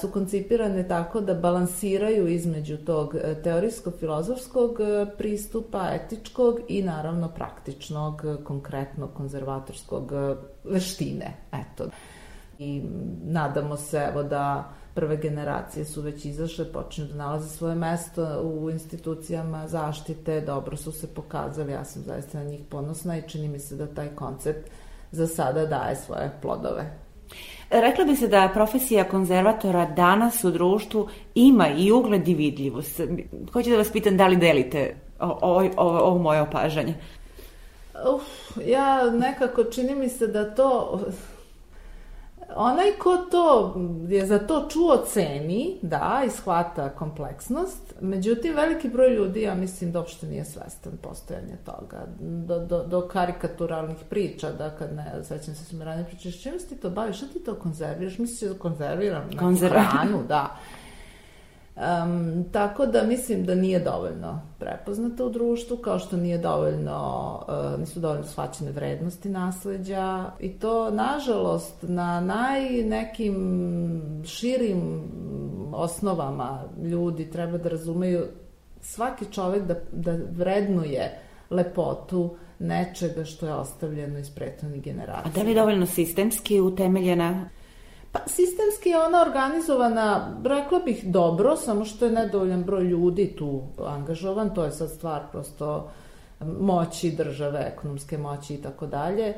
[0.00, 8.22] su koncipirane tako da balansiraju između tog e, teorijsko-filozofskog e, pristupa, etičkog i naravno praktičnog,
[8.24, 11.32] e, konkretnog, konzervatorskog e, veštine.
[11.52, 11.88] Eto.
[12.58, 12.82] I
[13.24, 18.70] nadamo se evo da prve generacije su već izašle, počinju da nalaze svoje mesto u
[18.70, 23.58] institucijama zaštite, dobro su se pokazali, ja sam zaista na njih ponosna i čini mi
[23.58, 24.70] se da taj koncept
[25.12, 27.05] za sada daje svoje plodove.
[27.70, 33.00] Rekla bi se da profesija konzervatora danas u društvu ima i ugled i vidljivost.
[33.52, 36.94] Hoću da vas pitam da li delite ovo, ovo, ovo moje opažanje.
[38.14, 38.22] Uf,
[38.66, 41.00] ja nekako čini mi se da to
[42.54, 43.74] onaj ko to
[44.08, 49.92] je za to čuo ceni, da, i shvata kompleksnost, međutim veliki broj ljudi, ja mislim
[49.92, 55.54] da uopšte nije svestan postojanje toga, do, do, do karikaturalnih priča, da kad ne, sećam
[55.54, 58.18] se su mi ranije priče, s čim si ti to baviš, šta ti to konzerviraš,
[58.18, 60.56] misliš da konzerviram neku Konzerva- hranu, da.
[61.76, 67.80] Um, tako da mislim da nije dovoljno prepoznato u društvu, kao što nije dovoljno, uh,
[67.80, 73.36] nisu dovoljno shvaćene vrednosti nasleđa i to, nažalost, na naj nekim
[74.26, 75.02] širim
[75.72, 78.24] osnovama ljudi treba da razumeju
[78.80, 81.18] svaki čovek da, da vrednuje
[81.50, 85.32] lepotu nečega što je ostavljeno iz prethodnih generacija.
[85.32, 87.48] A da li je dovoljno sistemski utemeljena?
[88.16, 93.62] Pa, sistemski je ona organizovana, rekla bih dobro, samo što je nedovoljan broj ljudi tu
[93.86, 95.90] angažovan, to je sad stvar prosto
[96.60, 99.34] moći države, ekonomske moći i tako dalje.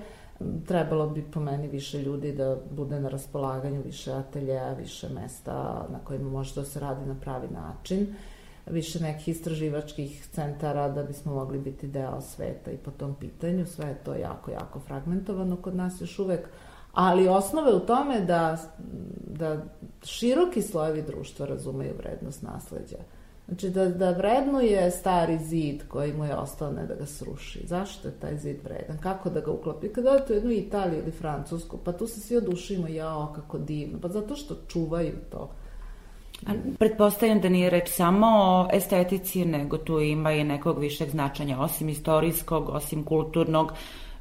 [0.66, 5.98] Trebalo bi po meni više ljudi da bude na raspolaganju, više ateljeja, više mesta na
[6.04, 8.14] kojima može da se radi na pravi način
[8.70, 13.66] više nekih istraživačkih centara da bismo mogli biti deo sveta i po tom pitanju.
[13.66, 16.48] Sve je to jako, jako fragmentovano kod nas još uvek.
[16.98, 18.56] Ali osnove u tome da,
[19.26, 19.56] da
[20.04, 22.96] široki slojevi društva razumeju vrednost nasleđa.
[23.48, 27.66] Znači da, da vrednuje stari zid koji mu je ostao ne da ga sruši.
[27.66, 28.98] Zašto je taj zid vredan?
[29.02, 29.88] Kako da ga uklopi?
[29.88, 33.98] Kad odete u jednu Italiju ili Francusku, pa tu se svi odušimo, jao, kako divno.
[34.02, 35.50] Pa zato što čuvaju to.
[36.46, 41.60] A pretpostavljam da nije reč samo o estetici, nego tu ima i nekog višeg značanja,
[41.60, 43.72] osim istorijskog, osim kulturnog,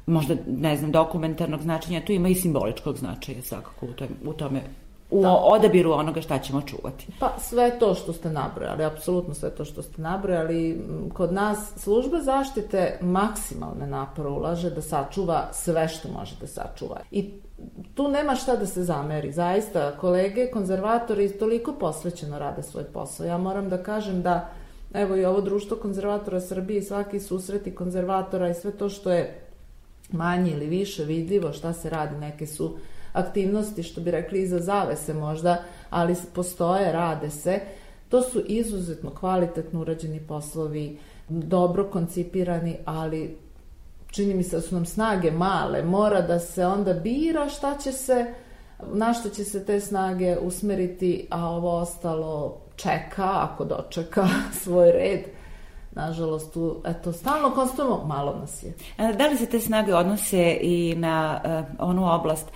[0.08, 4.62] možda, ne znam, dokumentarnog značenja, tu ima i simboličkog značaja svakako u tome, u tome
[5.10, 5.30] u da.
[5.30, 7.06] odabiru onoga šta ćemo čuvati.
[7.18, 10.84] Pa sve to što ste nabrojali, apsolutno sve to što ste nabrojali.
[11.14, 17.00] Kod nas služba zaštite maksimalne napore ulaže da sačuva sve što može da sačuva.
[17.10, 17.30] I
[17.94, 19.32] tu nema šta da se zameri.
[19.32, 23.26] Zaista, kolege, konzervatori toliko posvećeno rade svoj posao.
[23.26, 24.48] Ja moram da kažem da
[24.94, 29.47] evo i ovo društvo konzervatora Srbije i svaki susreti konzervatora i sve to što je
[30.10, 32.78] manje ili više vidljivo šta se radi, neke su
[33.12, 37.60] aktivnosti, što bi rekli, iza zavese možda, ali postoje, rade se.
[38.08, 40.98] To su izuzetno kvalitetno urađeni poslovi,
[41.28, 43.36] dobro koncipirani, ali
[44.10, 47.92] čini mi se da su nam snage male, mora da se onda bira šta će
[47.92, 48.34] se,
[48.92, 54.28] na što će se te snage usmeriti, a ovo ostalo čeka, ako dočeka
[54.62, 55.37] svoj red.
[55.98, 58.72] Nažalost, tu, eto, stalno konstatujemo, malo nas je.
[59.12, 62.52] Da li se te snage odnose i na uh, onu oblast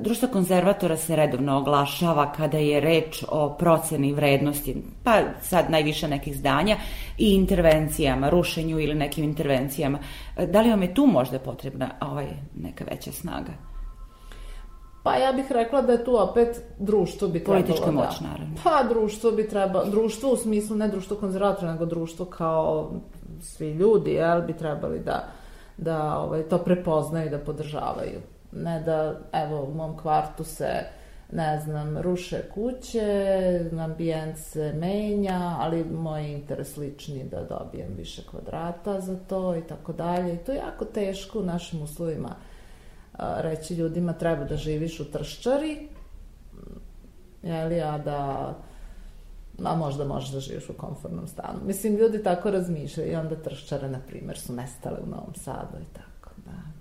[0.00, 6.36] Društvo konzervatora se redovno oglašava kada je reč o proceni vrednosti, pa sad najviše nekih
[6.36, 6.76] zdanja
[7.18, 9.98] i intervencijama, rušenju ili nekim intervencijama.
[10.46, 12.26] Da li vam je tu možda potrebna ovaj,
[12.56, 13.52] neka veća snaga?
[15.08, 17.92] Pa ja bih rekla da je tu opet društvo bi trebalo Politička da...
[17.92, 18.54] moć, naravno.
[18.64, 22.90] Pa društvo bi trebalo, društvo u smislu ne društvo konzervatora, nego društvo kao
[23.40, 25.24] svi ljudi, jel, bi trebali da,
[25.76, 28.20] da ovaj, to prepoznaju da podržavaju
[28.52, 30.68] ne da, evo, u mom kvartu se
[31.32, 39.00] ne znam, ruše kuće, ambijent se menja, ali moj interes lični da dobijem više kvadrata
[39.00, 40.34] za to i tako dalje.
[40.34, 42.28] I to je jako teško u našim uslovima
[43.18, 45.88] reći ljudima treba da živiš u trščari,
[47.42, 48.54] jeli, a da
[49.64, 51.58] a možda možeš da živiš u komfortnom stanu.
[51.66, 55.94] Mislim, ljudi tako razmišljaju i onda trščare, na primjer, su nestale u Novom Sadu i
[55.94, 56.08] tako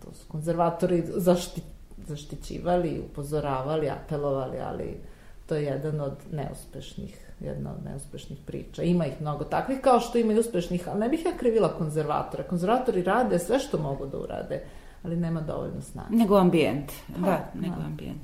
[0.08, 1.62] to su konzervatori zašti,
[2.08, 4.98] zaštićivali, upozoravali, apelovali, ali
[5.46, 8.84] to je jedan od neuspešnih, jedna od neuspešnih priča.
[8.84, 12.44] Ima ih mnogo takvih, kao što ima i uspešnih, ali ne bih ja krivila konzervatora.
[12.44, 14.64] Konzervatori rade sve što mogu da urade,
[15.04, 16.16] ali nema dovoljno snage.
[16.16, 17.86] Nego ambijent, da, da, nego da.
[17.86, 18.22] ambijent.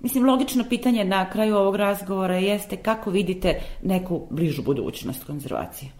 [0.00, 5.90] Mislim, logično pitanje na kraju ovog razgovora jeste kako vidite neku bližu budućnost konzervacije?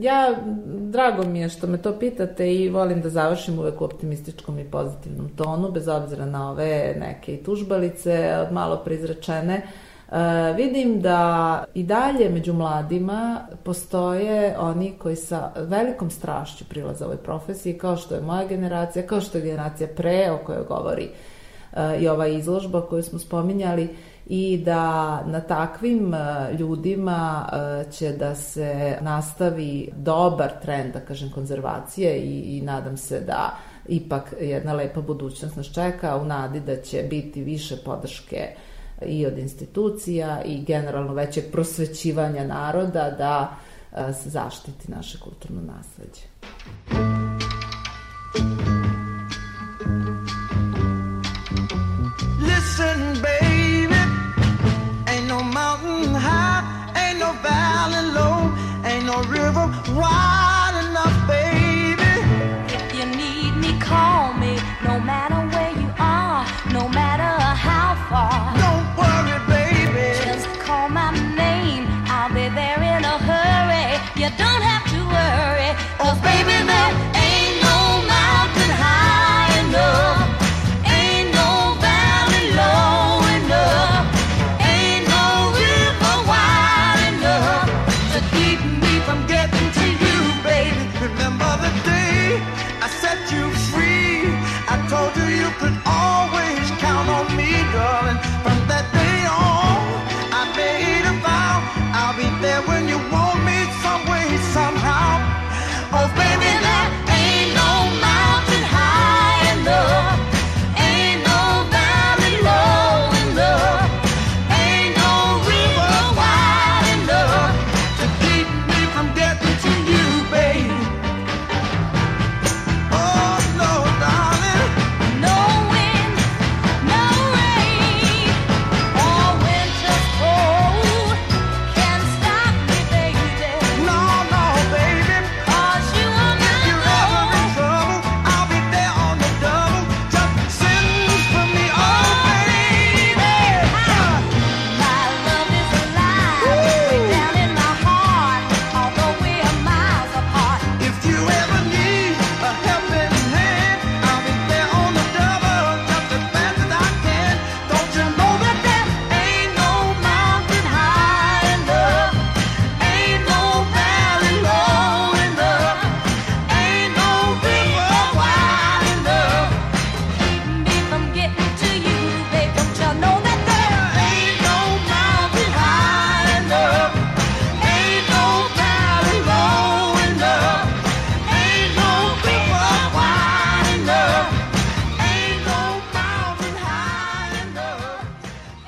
[0.00, 0.36] Ja,
[0.66, 4.64] drago mi je što me to pitate i volim da završim uvek u optimističkom i
[4.64, 9.56] pozitivnom tonu, bez obzira na ove neke i tužbalice od malo prizrečene.
[9.56, 9.70] Uh,
[10.56, 17.78] vidim da i dalje među mladima postoje oni koji sa velikom strašću prilaze ovoj profesiji,
[17.78, 21.08] kao što je moja generacija, kao što je generacija pre, o kojoj govori
[21.72, 23.88] uh, i ova izložba koju smo spominjali,
[24.28, 26.18] i da na takvim e,
[26.58, 33.20] ljudima e, će da se nastavi dobar trend, da kažem, konzervacije i, i nadam se
[33.20, 33.56] da
[33.88, 38.54] ipak jedna lepa budućnost nas čeka u nadi da će biti više podrške
[39.02, 43.56] i od institucija i generalno većeg prosvećivanja naroda da
[43.92, 46.22] e, se zaštiti naše kulturno nasledđe.
[52.40, 53.56] Listen, baby
[57.42, 60.45] valley low, ain't no river wide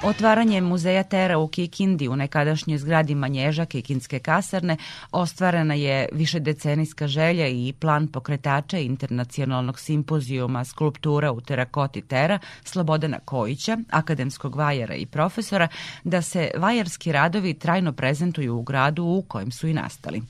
[0.09, 4.77] Otvaranje muzeja Tera u Kikindi u nekadašnjoj zgradi Manježa Kikinske kasarne
[5.13, 13.79] ostvarena je višedecenijska želja i plan pokretača internacionalnog simpozijuma skulptura u terakoti Tera Slobodana Kojića,
[13.91, 15.69] akademskog vajara i profesora,
[16.05, 20.23] da se vajarski radovi trajno prezentuju u gradu u kojem su i nastali.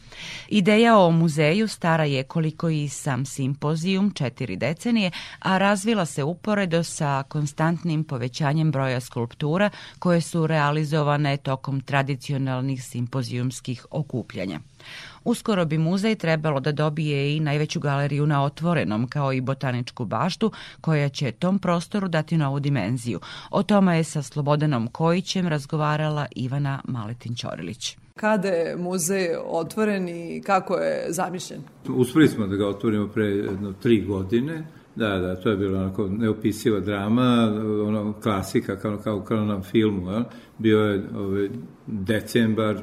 [0.49, 6.85] Ideja o muzeju stara je koliko i sam simpozijum, četiri decenije, a razvila se uporedo
[6.85, 9.68] sa konstantnim povećanjem broja skulptura
[9.99, 14.61] koje su realizovane tokom tradicionalnih simpozijumskih okupljanja.
[15.25, 20.53] Uskoro bi muzej trebalo da dobije i najveću galeriju na otvorenom, kao i botaničku baštu,
[20.81, 23.21] koja će tom prostoru dati novu dimenziju.
[23.51, 27.97] O tome je sa Slobodanom Kojićem razgovarala Ivana Maletin-Ćorilić.
[28.17, 31.61] Kada je muzej otvoren i kako je zamišljen?
[31.89, 34.65] Uspeli smo da ga otvorimo pre jedno tri godine.
[34.99, 37.53] Da, da, to je bilo onako neopisiva drama,
[37.87, 40.11] ono klasika kao, kao, kao na filmu.
[40.11, 40.25] Ja?
[40.59, 41.49] Bio je ovaj,
[41.87, 42.83] decembar,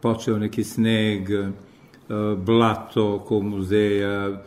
[0.00, 1.50] počeo neki sneg, eh,
[2.36, 4.38] blato oko muzeja, eh,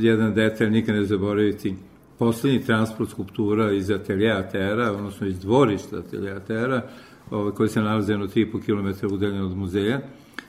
[0.00, 1.74] jedan detalj nikad ne zaboraviti,
[2.18, 6.82] poslednji transport skulptura iz ateljeja Tera, odnosno iz dvorišta ateljeja Tera,
[7.30, 10.00] ovaj, koji se nalaze jedno 3,5 km udaljen od muzeja,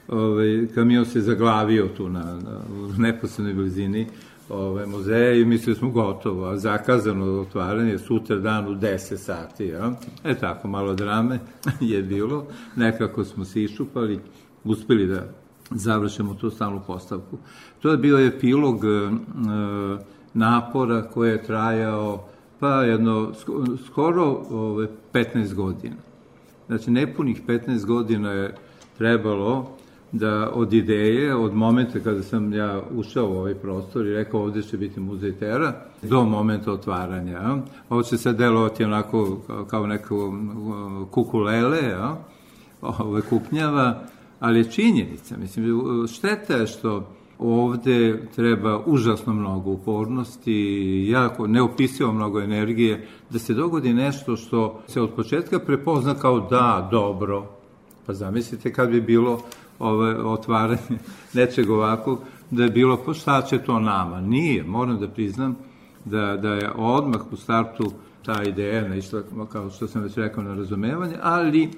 [0.08, 4.08] ovaj, kamion se zaglavio tu na, na u neposlednoj blizini
[4.50, 9.66] ovaj, muzeja i mislili smo gotovo, a zakazano otvaranje sutra dan u 10 sati.
[9.66, 9.92] Ja?
[10.24, 11.40] E tako, malo drame
[11.82, 12.46] je bilo,
[12.76, 14.20] nekako smo se iščupali,
[14.64, 15.24] uspeli da
[15.72, 17.38] završimo tu stalnu postavku.
[17.82, 18.88] To je bio epilog e,
[20.34, 22.26] napora koji je trajao
[22.60, 23.32] pa jedno
[23.86, 25.96] skoro ove, 15 godina.
[26.68, 28.56] Znači, nepunih 15 godina je
[28.98, 29.78] trebalo
[30.12, 34.62] da od ideje, od momenta kada sam ja ušao u ovaj prostor i rekao ovde
[34.62, 37.32] će biti muzej Tera, do momenta otvaranja.
[37.32, 37.58] Ja.
[37.90, 40.34] Ovo će sad delovati onako kao neko
[41.12, 42.18] kukulele, ja,
[42.82, 44.04] ove kupnjava,
[44.40, 45.38] ali je činjenica.
[45.38, 45.66] Mislim,
[46.08, 47.08] šteta je što
[47.40, 55.02] ovde treba užasno mnogo upornosti, jako neopisivo mnogo energije, da se dogodi nešto što se
[55.02, 57.46] od početka prepozna kao da, dobro.
[58.06, 59.42] Pa zamislite kad bi bilo
[59.80, 61.00] ove, otvaranje
[61.34, 62.20] nečeg ovako,
[62.52, 64.22] da je bilo, šta će to nama?
[64.22, 65.56] Nije, moram da priznam
[66.06, 67.92] da, da je odmah u startu
[68.26, 69.22] ta ideja naišla,
[69.52, 71.70] kao što sam već rekao, na razumevanje, ali,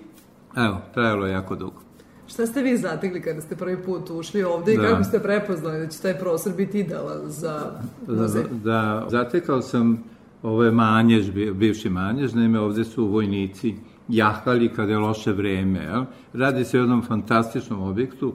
[0.56, 1.82] evo, trajalo je jako dugo.
[2.28, 4.84] Šta ste vi zatekli kada ste prvi put ušli ovde da.
[4.84, 7.72] i kako ste prepoznali da će taj prostor biti idealan za
[8.08, 8.44] muzej?
[8.44, 10.04] Da, da zatekao sam
[10.44, 13.76] ove manjež, bivši manjež, naime ovde su vojnici
[14.12, 15.80] jahali kada je loše vreme.
[15.80, 16.04] Jel?
[16.34, 18.34] Radi se o jednom fantastičnom objektu,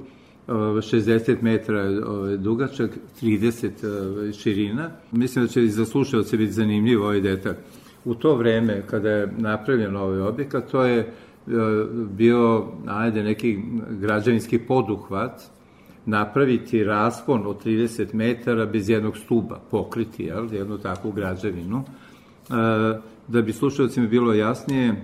[0.49, 1.91] 60 metara
[2.37, 2.91] dugačak,
[3.23, 4.91] 30 širina.
[5.13, 7.55] Mislim da će i za slušalce biti zanimljivo ovaj detalj.
[8.05, 11.13] U to vreme, kada je napravljen ovaj objekat, to je
[12.11, 13.59] bio, ajde, neki
[13.91, 15.43] građevinski poduhvat,
[16.07, 21.85] napraviti raspon od 30 metara bez jednog stuba, pokriti, jel, jednu takvu građevinu.
[23.29, 24.95] Da bi slušalcima bilo jasnije,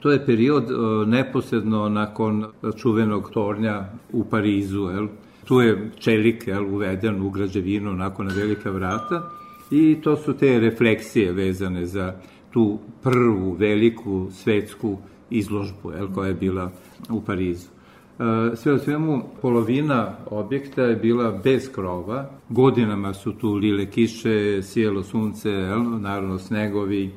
[0.00, 0.74] To je period e,
[1.06, 2.44] neposredno nakon
[2.76, 5.08] čuvenog tornja u Parizu, jel?
[5.44, 9.30] Tu je čelik jel, uveden u građevinu nakon na velika vrata
[9.70, 12.14] i to su te refleksije vezane za
[12.50, 14.98] tu prvu veliku svetsku
[15.30, 16.70] izložbu jel, koja je bila
[17.10, 17.68] u Parizu.
[17.68, 22.30] E, sve o svemu, polovina objekta je bila bez krova.
[22.48, 27.10] Godinama su tu lile kiše, sjelo sunce, jel, naravno snegovi,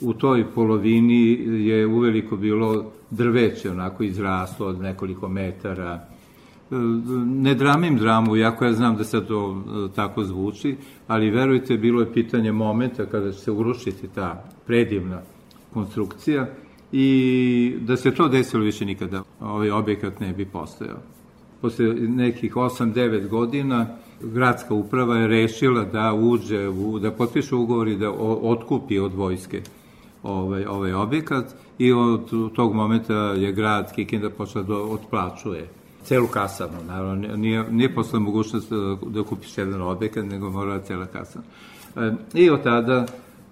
[0.00, 1.32] u toj polovini
[1.66, 6.08] je uveliko bilo drveće, onako izraslo od nekoliko metara.
[7.26, 10.76] Ne dramim dramu, jako ja znam da se to e, tako zvuči,
[11.06, 15.20] ali verujte, bilo je pitanje momenta kada će se urušiti ta predivna
[15.72, 16.48] konstrukcija
[16.92, 20.98] i da se to desilo više nikada ovaj objekat ne bi postojao.
[21.60, 23.86] Posle nekih 8-9 godina
[24.20, 26.68] gradska uprava je rešila da uđe,
[27.02, 28.10] da potpiše ugovor i da
[28.42, 29.62] otkupi od vojske
[30.22, 35.68] ovaj, ovaj objekat i od tog momenta je grad Kikinda počeo da otplačuje
[36.04, 41.06] celu kasarnu, naravno, nije, nije posle mogućnost da, da kupiš jedan objekat, nego mora cela
[41.06, 41.48] kasarna.
[41.96, 43.06] E, I od tada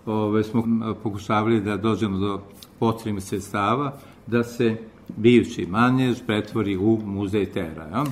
[0.07, 0.65] ovaj, smo
[1.03, 2.41] pokušavali da dođemo do
[2.79, 3.93] potrebnih sredstava
[4.27, 4.77] da se
[5.17, 7.89] bivši manjež pretvori u muzej Tera.
[7.93, 8.05] Ja?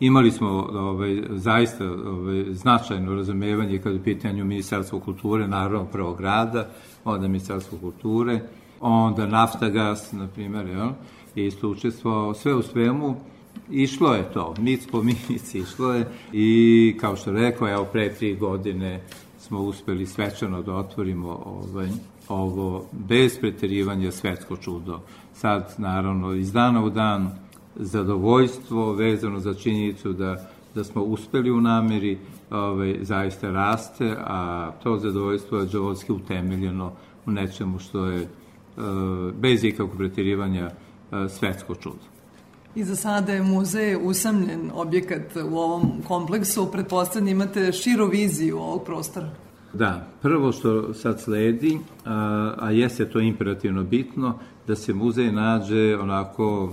[0.00, 6.68] Imali smo ovaj, zaista ovaj, značajno razumevanje kada je pitanju Ministarstva kulture, naravno prvo grada,
[7.06, 8.40] onda Ministarstvo kulture,
[8.80, 10.88] onda Naftagas, na primjer, jel?
[11.34, 13.16] isto učestvovao, sve u svemu,
[13.70, 18.36] išlo je to, mic po mic išlo je i kao što rekao, evo pre tri
[18.36, 19.00] godine
[19.38, 21.88] smo uspeli svečano da otvorimo ovaj,
[22.28, 25.00] ovo bez preterivanja svetsko čudo.
[25.34, 27.30] Sad, naravno, iz dana u dan
[27.76, 32.18] zadovoljstvo vezano za činjenicu da, da smo uspeli u nameri,
[32.50, 36.92] ovaj, zaista raste, a to zadovoljstvo je džavolski utemeljeno
[37.26, 38.28] u nečemu što je e,
[39.40, 42.04] bez ikakvog pretirivanja e, svetsko čudo.
[42.74, 46.68] I za sada je muzej usamljen objekat u ovom kompleksu.
[46.72, 49.30] Pretpostavljam imate širu viziju ovog prostora.
[49.72, 55.98] Da, prvo što sad sledi, a, a jeste to imperativno bitno, da se muzej nađe
[56.00, 56.72] onako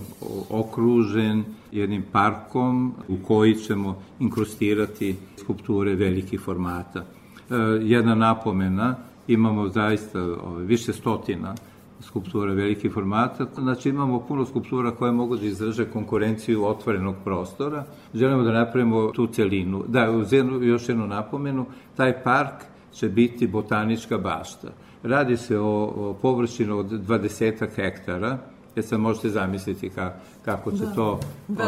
[0.50, 1.44] okružen
[1.74, 7.00] jednim parkom u koji ćemo inkrustirati skulpture velikih formata.
[7.00, 8.96] E, jedna napomena,
[9.28, 11.56] imamo zaista ove, više stotina
[12.02, 17.86] skulptura velikih formata, znači imamo puno skulptura koje mogu da izdrže konkurenciju otvorenog prostora.
[18.14, 19.84] Želimo da napravimo tu celinu.
[19.88, 21.66] Da, uz jednu, još jednu napomenu,
[21.96, 22.64] taj park
[22.94, 24.68] će biti botanička bašta.
[25.04, 28.38] Radi se o, o površinu od 20 hektara,
[28.76, 30.14] jer sad možete zamisliti ka,
[30.46, 31.20] kako će da, to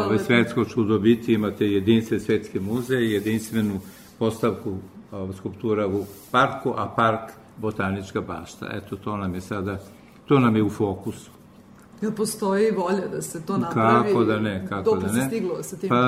[0.06, 1.32] ove, svetsko čudo biti.
[1.32, 3.80] Imate jedinstven svetski muzej, jedinstvenu
[4.18, 4.74] postavku
[5.12, 8.66] ove, skulptura u parku, a park botanička bašta.
[8.72, 9.78] Eto, to nam je sada,
[10.26, 11.30] to nam je u fokusu.
[12.00, 14.08] Jel postoji volja da se to napravi?
[14.08, 15.20] Kako da ne, kako da ne.
[15.20, 15.88] se stiglo sa tim?
[15.88, 16.00] Pa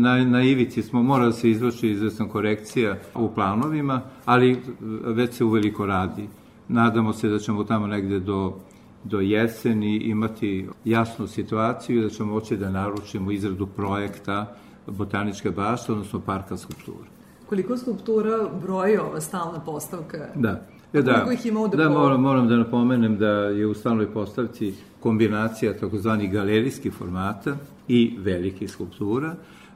[0.00, 4.62] na, na ivici smo, mora da se izvrši izvesna korekcija u planovima, ali
[5.04, 6.28] već se uveliko radi.
[6.68, 8.56] Nadamo se da ćemo tamo negde do,
[9.04, 15.92] do jeseni imati jasnu situaciju i da ćemo moći da naručimo izradu projekta botaničke bašte,
[15.92, 17.08] odnosno parka skulptura.
[17.46, 20.28] Koliko skulptura broji ova stalna postavka?
[20.34, 20.66] Da.
[20.92, 25.76] E, da, ih ima da moram, moram da napomenem da je u stalnoj postavci kombinacija
[25.76, 27.56] takozvanih galerijskih formata
[27.88, 29.34] i velikih skulptura,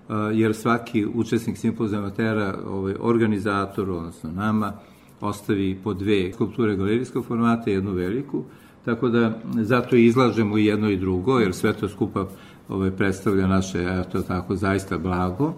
[0.09, 4.72] a, jer svaki učesnik simpozija amatera, ovaj, organizator, odnosno nama,
[5.20, 8.45] ostavi po dve skulpture galerijskog formata i jednu veliku,
[8.85, 12.26] tako da zato izlažemo i jedno i drugo, jer sve to skupa
[12.68, 15.55] ovaj, predstavlja naše, eto tako, zaista blago.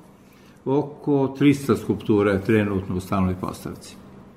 [0.65, 3.97] Oko 300 skulptura je trenutno u stalnoj postavci.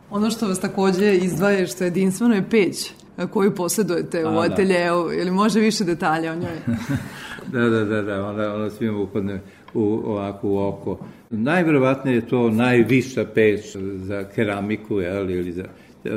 [0.09, 2.91] Ono što vas takođe izdvaja što je jedinstveno je peć
[3.27, 4.41] koju posjedujete A, u da.
[4.41, 6.77] ateljeu, ili može više detalja o njoj?
[7.53, 9.41] da, da, da, da, ona, ona svima upadne
[9.73, 10.99] u, ovako u oko.
[11.29, 15.65] Najverovatnije je to najviša peć za keramiku, jel, ili za,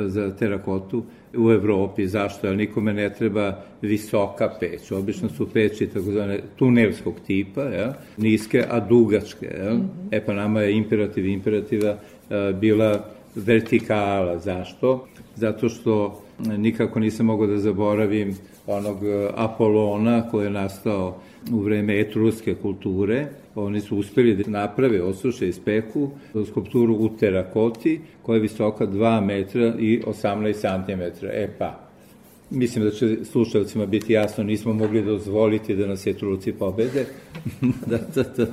[0.07, 1.03] za terakotu
[1.37, 2.07] u Evropi.
[2.07, 2.47] Zašto?
[2.47, 4.91] Jer nikome ne treba visoka peć.
[4.91, 9.45] Obično su peći takozvane tunelskog tipa, jel, niske, a dugačke.
[9.45, 9.73] Jel?
[9.73, 10.17] Mm -hmm.
[10.17, 11.95] E pa nama je imperativ imperativa
[12.29, 13.05] a, bila
[13.35, 14.39] vertikala.
[14.39, 15.07] Zašto?
[15.35, 16.21] Zato što
[16.57, 18.35] nikako nisam mogao da zaboravim
[18.67, 21.17] onog e, Apolona koji je nastao
[21.51, 23.27] u vreme etruske kulture.
[23.55, 26.09] Oni su uspeli da naprave, osuše i speku
[26.47, 31.25] skulpturu u terakoti koja je visoka 2 metra i 18 cm.
[31.25, 31.79] E pa,
[32.49, 37.05] mislim da će slušalcima biti jasno, nismo mogli dozvoliti da nas etruci pobede.
[37.89, 38.47] da, da, da.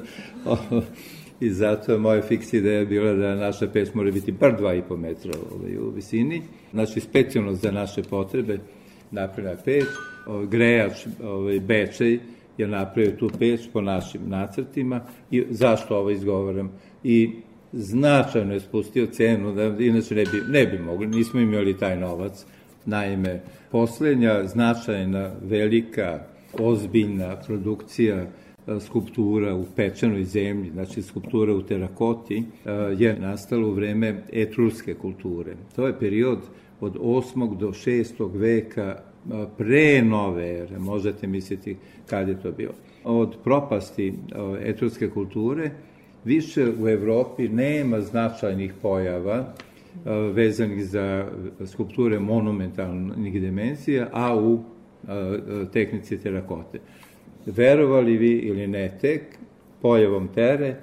[1.40, 5.32] I zato je moja fiks ideja bila da naša peć mora biti bar 2,5 metra
[5.54, 6.42] ovaj, u visini.
[6.72, 8.58] Znači, specijalno za naše potrebe
[9.10, 9.84] napravljena peć.
[10.26, 10.92] Ovaj, grejač
[11.24, 12.18] ovaj, Bečej
[12.58, 15.00] je napravio tu peć po našim nacrtima.
[15.30, 16.72] I zašto ovo izgovaram?
[17.04, 17.30] I
[17.72, 22.46] značajno je spustio cenu, da inače ne bi, ne bi mogli, nismo imali taj novac.
[22.86, 23.40] Naime,
[23.70, 26.20] poslednja značajna, velika,
[26.58, 28.26] ozbiljna produkcija
[28.80, 32.42] skulptura u pečenoj zemlji, znači skulptura u terakoti,
[32.98, 35.56] je nastala u vreme etruske kulture.
[35.76, 36.38] To je period
[36.80, 37.58] od 8.
[37.58, 38.30] do 6.
[38.34, 39.02] veka
[39.58, 42.72] pre nove ere, možete misliti kad je to bilo.
[43.04, 44.14] Od propasti
[44.64, 45.70] etruske kulture
[46.24, 49.54] više u Evropi nema značajnih pojava
[50.32, 51.28] vezanih za
[51.66, 54.60] skulpture monumentalnih dimenzija, a u
[55.72, 56.78] tehnici terakote.
[57.46, 59.22] Verovali vi ili ne tek,
[59.82, 60.76] pojavom tere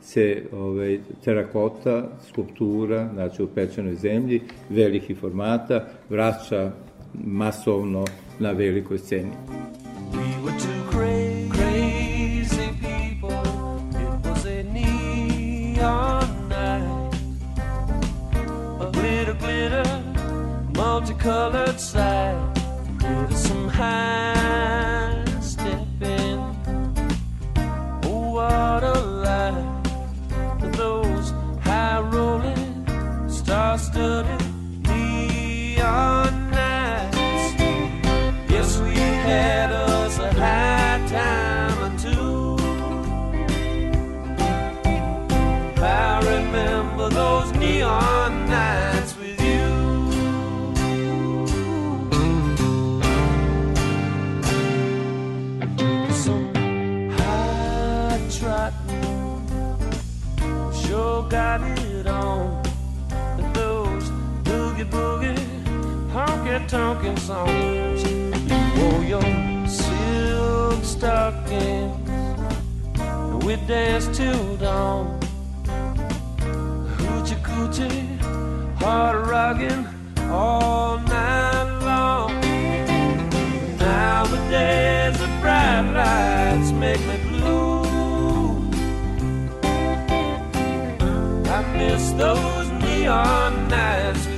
[0.00, 6.72] se ovaj, terakota, skulptura, znači u pečenoj zemlji, velikih formata, vraća
[7.14, 8.04] masovno
[8.38, 9.32] na velikoj sceni.
[21.24, 22.52] multicolored slide
[23.28, 26.38] with some high stepping.
[28.04, 31.30] Oh, what a life to those
[31.62, 34.43] high rolling, star studded.
[66.54, 68.04] Honky tonkin' songs.
[68.78, 72.08] Wore your silk stockings.
[72.98, 75.18] and We danced till dawn.
[76.98, 78.20] Hoochie coochie,
[78.80, 79.86] hard rockin'
[80.30, 82.40] all night long.
[83.78, 87.84] Nowadays the bright lights make me blue.
[91.50, 94.33] I miss those neon nights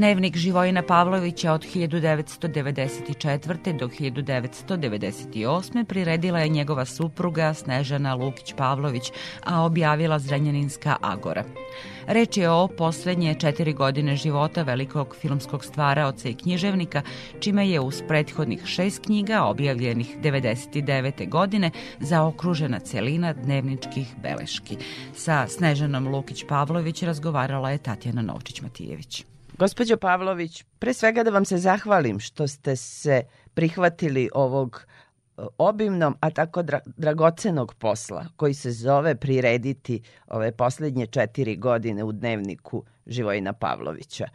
[0.00, 3.78] Dnevnik Živojina Pavlovića od 1994.
[3.78, 5.84] do 1998.
[5.84, 9.12] priredila je njegova supruga Snežana Lukić-Pavlović,
[9.44, 11.44] a objavila Zrenjaninska Agora.
[12.06, 17.02] Reč je o poslednje četiri godine života velikog filmskog stvaraoca i književnika,
[17.40, 21.28] čime je uz prethodnih šest knjiga objavljenih 99.
[21.28, 24.76] godine zaokružena celina dnevničkih beleški.
[25.14, 29.29] Sa Snežanom Lukić-Pavlović razgovarala je Tatjana Novčić-Matijević.
[29.60, 33.22] Gospođo Pavlović, pre svega da vam se zahvalim što ste se
[33.54, 41.06] prihvatili ovog e, obimnom, a tako dra dragocenog posla koji se zove prirediti ove poslednje
[41.06, 44.26] četiri godine u dnevniku Živojina Pavlovića.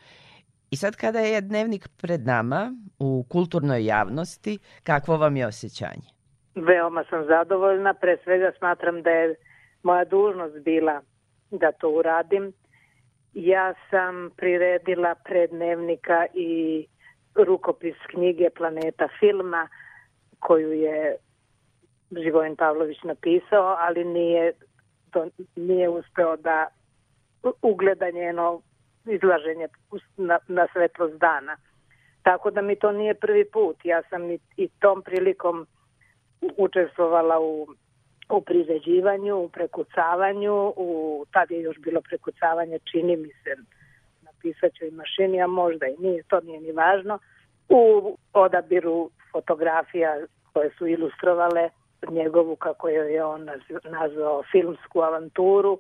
[0.72, 6.10] I sad kada je dnevnik pred nama u kulturnoj javnosti, kakvo vam je osjećanje?
[6.56, 9.36] Veoma sam zadovoljna, pre svega smatram da je
[9.84, 11.02] moja dužnost bila
[11.52, 12.54] da to uradim.
[13.36, 16.86] Ja sam priredila pred dnevnika i
[17.36, 19.68] rukopis knjige Planeta filma
[20.40, 21.18] koju je
[22.12, 24.54] Živojin Pavlović napisao, ali nije,
[25.12, 26.68] to, nije uspeo da
[27.62, 28.62] ugleda njeno
[29.06, 29.68] izlaženje
[30.18, 31.58] na, na svetlost dana.
[32.24, 33.78] Tako da mi to nije prvi put.
[33.84, 35.68] Ja sam i, i tom prilikom
[36.58, 37.68] učestvovala u,
[38.30, 43.56] u priređivanju, u prekucavanju, u, tad je još bilo prekucavanje, čini mi se,
[44.22, 47.20] na pisaćoj mašini, a možda i nije, to nije ni važno,
[47.70, 50.18] u odabiru fotografija
[50.54, 51.70] koje su ilustrovale
[52.10, 53.50] njegovu, kako je on
[53.84, 55.80] nazvao, filmsku avanturu.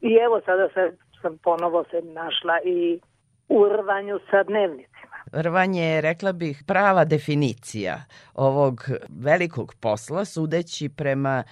[0.00, 3.00] I evo sada se, sam ponovo se našla i
[3.48, 4.91] u rvanju sa dnevnicima.
[5.32, 7.96] Rvanje je, rekla bih, prava definicija
[8.34, 8.84] ovog
[9.24, 11.44] velikog posla, sudeći prema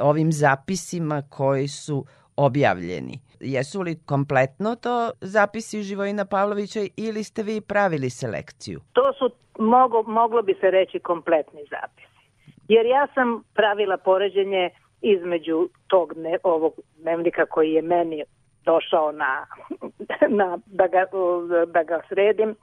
[0.00, 2.04] ovim zapisima koji su
[2.36, 3.20] objavljeni.
[3.40, 8.80] Jesu li kompletno to zapisi Živojina Pavlovića ili ste vi pravili selekciju?
[8.92, 12.08] To su, mogo, moglo bi se reći, kompletni zapisi.
[12.68, 14.70] Jer ja sam pravila poređenje
[15.00, 18.24] između tog ne, ovog dnevnika koji je meni
[18.64, 19.46] došao na,
[20.38, 21.04] na da, ga,
[21.66, 22.56] da ga sredim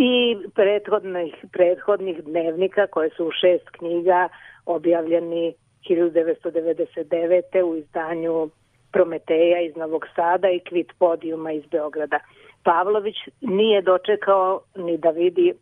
[0.00, 4.28] i prethodnih, prethodnih dnevnika koje su u šest knjiga
[4.66, 5.54] objavljeni
[5.88, 7.62] 1999.
[7.64, 8.50] u izdanju
[8.92, 12.18] Prometeja iz Novog Sada i Kvit podijuma iz Beograda.
[12.62, 15.52] Pavlović nije dočekao ni da vidi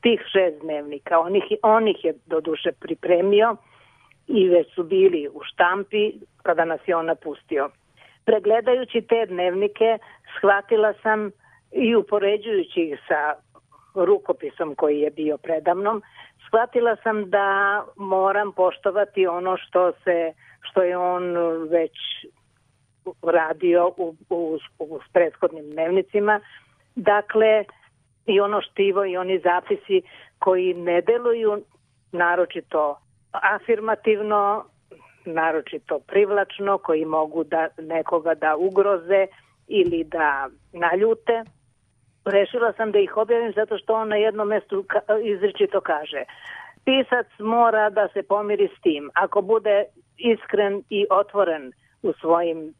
[0.00, 1.18] tih šest dnevnika.
[1.18, 3.56] On ih, on ih je do duše pripremio
[4.28, 6.12] i već su bili u štampi
[6.42, 7.70] kada nas je on napustio.
[8.24, 9.98] Pregledajući te dnevnike,
[10.38, 11.30] shvatila sam
[11.72, 13.49] i upoređujući ih sa
[13.94, 16.02] rukopisom koji je bio predamnom,
[16.46, 21.36] shvatila sam da moram poštovati ono što se što je on
[21.68, 21.92] već
[23.22, 26.40] radio u, u, u prethodnim dnevnicima.
[26.94, 27.64] Dakle,
[28.26, 30.02] i ono štivo i oni zapisi
[30.38, 31.62] koji ne deluju
[32.12, 32.98] naročito
[33.30, 34.64] afirmativno,
[35.24, 39.26] naročito privlačno, koji mogu da nekoga da ugroze
[39.68, 41.44] ili da naljute.
[42.24, 44.84] Rešila sam da ih objavim zato što on na jednom mestu
[45.22, 46.24] izričito kaže
[46.84, 49.10] pisac mora da se pomiri s tim.
[49.14, 49.84] Ako bude
[50.16, 52.74] iskren i otvoren u svojim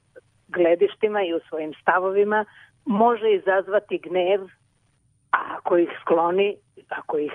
[0.48, 2.44] gledištima i u svojim stavovima,
[2.84, 4.40] može izazvati gnev,
[5.32, 6.56] a ako ih skloni,
[6.88, 7.32] ako ih,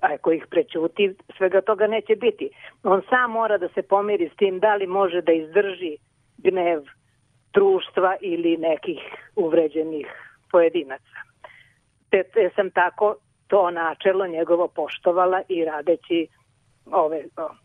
[0.00, 2.50] ako ih prećuti, svega toga neće biti.
[2.82, 5.96] On sam mora da se pomiri s tim da li može da izdrži
[6.38, 6.82] gnev
[7.52, 9.00] društva ili nekih
[9.36, 10.06] uvređenih
[10.50, 11.31] pojedinaca.
[12.12, 13.14] Te, te sam tako
[13.46, 16.26] to načelo njegovo poštovala i radeći
[16.86, 17.24] ove,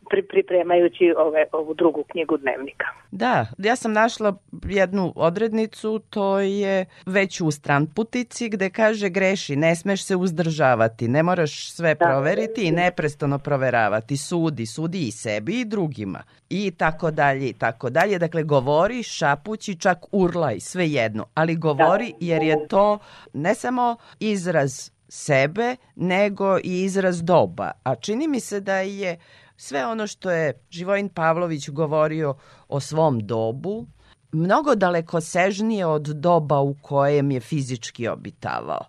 [0.09, 2.85] pri, pripremajući ove, ovu drugu knjigu dnevnika.
[3.11, 9.75] Da, ja sam našla jednu odrednicu, to je već u stranputici gde kaže greši, ne
[9.75, 12.05] smeš se uzdržavati, ne moraš sve da.
[12.05, 17.89] proveriti i neprestano proveravati, sudi, sudi i sebi i drugima i tako dalje i tako
[17.89, 18.19] dalje.
[18.19, 22.17] Dakle, govori, šapući, čak urlaj, sve jedno, ali govori da.
[22.19, 22.99] jer je to
[23.33, 27.71] ne samo izraz sebe, nego i izraz doba.
[27.83, 29.17] A čini mi se da je
[29.55, 32.35] sve ono što je Živojin Pavlović govorio
[32.69, 33.85] o svom dobu,
[34.33, 38.85] mnogo daleko sežnije od doba u kojem je fizički obitavao.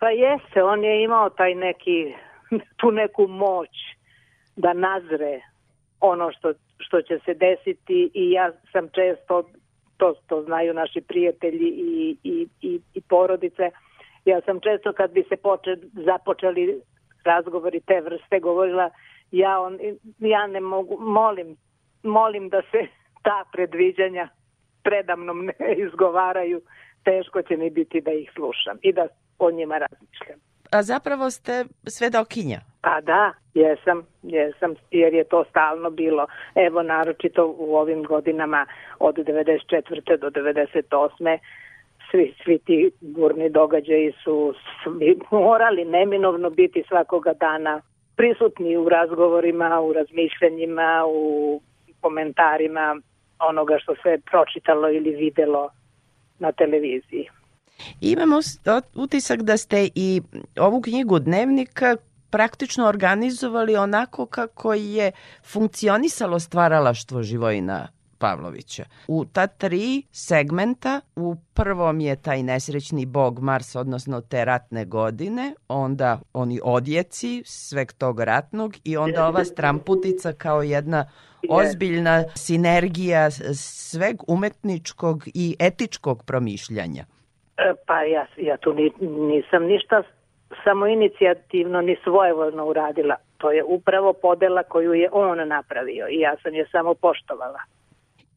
[0.00, 2.14] Pa jeste, on je imao taj neki,
[2.76, 3.70] tu neku moć
[4.56, 5.40] da nazre
[6.00, 9.42] ono što, što će se desiti i ja sam često,
[9.96, 13.70] to, to znaju naši prijatelji i, i, i, i porodice,
[14.30, 16.80] Ja sam često kad bi se poče, započeli
[17.24, 18.90] razgovori te vrste govorila
[19.30, 19.78] ja, on,
[20.18, 21.56] ja ne mogu, molim,
[22.02, 22.86] molim da se
[23.26, 24.28] ta predviđanja
[24.82, 26.60] predamnom ne izgovaraju,
[27.04, 29.06] teško će mi biti da ih slušam i da
[29.38, 30.38] o njima razmišljam.
[30.72, 32.60] A zapravo ste svedokinja.
[32.80, 36.26] Pa da, jesam, jesam, jer je to stalno bilo.
[36.54, 38.66] Evo, naročito u ovim godinama
[38.98, 40.18] od 94.
[40.18, 41.38] do 98
[42.10, 44.54] svi, svi ti burni događaji su
[44.84, 47.80] svi morali neminovno biti svakoga dana
[48.16, 51.60] prisutni u razgovorima, u razmišljanjima, u
[52.00, 53.00] komentarima
[53.38, 55.70] onoga što se pročitalo ili videlo
[56.38, 57.28] na televiziji.
[58.00, 58.36] Imamo
[58.94, 60.22] utisak da ste i
[60.58, 61.96] ovu knjigu dnevnika
[62.30, 65.12] praktično organizovali onako kako je
[65.44, 67.88] funkcionisalo stvaralaštvo Živojina
[68.18, 68.84] Pavlovića.
[69.08, 75.54] U ta tri segmenta, u prvom je taj nesrećni bog Mars, odnosno te ratne godine,
[75.68, 81.08] onda oni odjeci sveg tog ratnog i onda ova stramputica kao jedna
[81.50, 83.30] ozbiljna sinergija
[83.90, 87.04] sveg umetničkog i etičkog promišljanja.
[87.56, 90.02] E, pa ja, ja tu ni, nisam ništa
[90.64, 93.16] samo inicijativno ni svojevoljno uradila.
[93.38, 97.58] To je upravo podela koju je on napravio i ja sam je samo poštovala.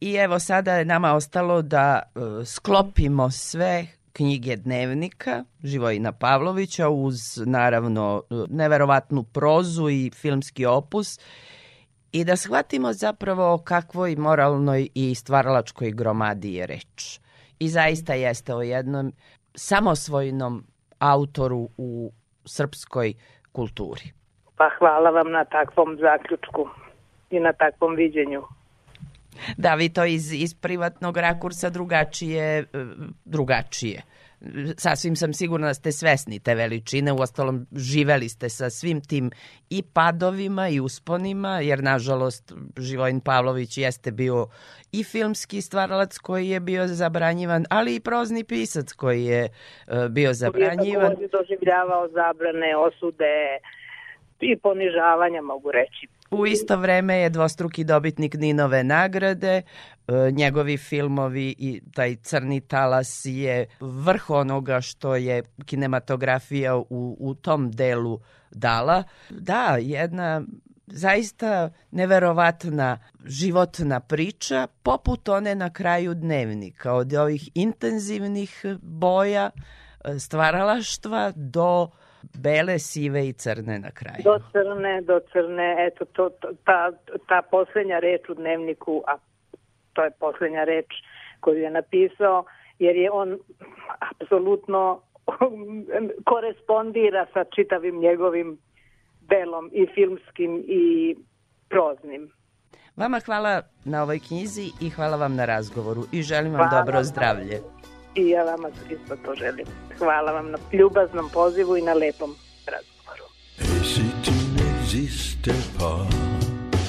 [0.02, 7.18] I evo sada je nama ostalo da uh, sklopimo sve knjige dnevnika Živojina Pavlovića uz
[7.46, 11.20] naravno neverovatnu prozu i filmski opus
[12.12, 17.20] i da shvatimo zapravo o kakvoj moralnoj i stvaralačkoj gromadi je reč.
[17.60, 19.14] I zaista jeste o jednom
[19.56, 20.64] samosvojnom
[21.00, 22.12] autoru u
[22.46, 23.14] srpskoj
[23.52, 24.12] kulturi.
[24.58, 26.70] Pa hvala vam na takvom zaključku
[27.30, 28.44] i na takvom viđenju.
[29.58, 32.66] Da, vi to iz, iz privatnog rakursa drugačije, e,
[33.26, 34.02] drugačije.
[34.78, 39.32] Sasvim sam sigurna da ste svesni te veličine, uostalom živeli ste sa svim tim
[39.70, 44.48] i padovima i usponima, jer nažalost Živojin Pavlović jeste bio
[44.92, 50.34] i filmski stvaralac koji je bio zabranjivan, ali i prozni pisac koji je uh, bio
[50.34, 51.16] zabranjivan.
[51.16, 53.60] Koji je doživljavao zabrane, osude
[54.40, 56.08] i ponižavanja, mogu reći.
[56.32, 59.62] U isto vreme je dvostruki dobitnik Ninove nagrade,
[60.08, 67.36] e, njegovi filmovi i taj crni talas je vrh onoga što je kinematografija u, u
[67.36, 68.20] tom delu
[68.52, 69.04] dala.
[69.30, 70.42] Da, jedna
[70.88, 79.50] zaista neverovatna životna priča, poput one na kraju dnevnika, od ovih intenzivnih boja,
[80.04, 81.90] e, stvaralaštva do
[82.44, 84.24] bele, sive i crne na kraju.
[84.24, 86.92] Do crne, do crne, eto, to, to, ta,
[87.28, 89.18] ta poslednja reč u dnevniku, a
[89.94, 90.86] to je poslednja reč
[91.40, 92.46] koju je napisao,
[92.80, 93.40] jer je on
[94.00, 95.02] apsolutno
[96.30, 98.58] korespondira sa čitavim njegovim
[99.22, 101.16] delom i filmskim i
[101.70, 102.32] proznim.
[102.96, 107.04] Vama hvala na ovoj knjizi i hvala vam na razgovoru i želim vam hvala dobro
[107.04, 107.60] zdravlje.
[108.16, 109.66] I ja vama isto to želim.
[110.00, 112.36] Hvala vam na ljubaznom pozivu i na lepom
[112.66, 113.26] razgovoru.
[113.60, 116.06] Et si tu n'existais pas,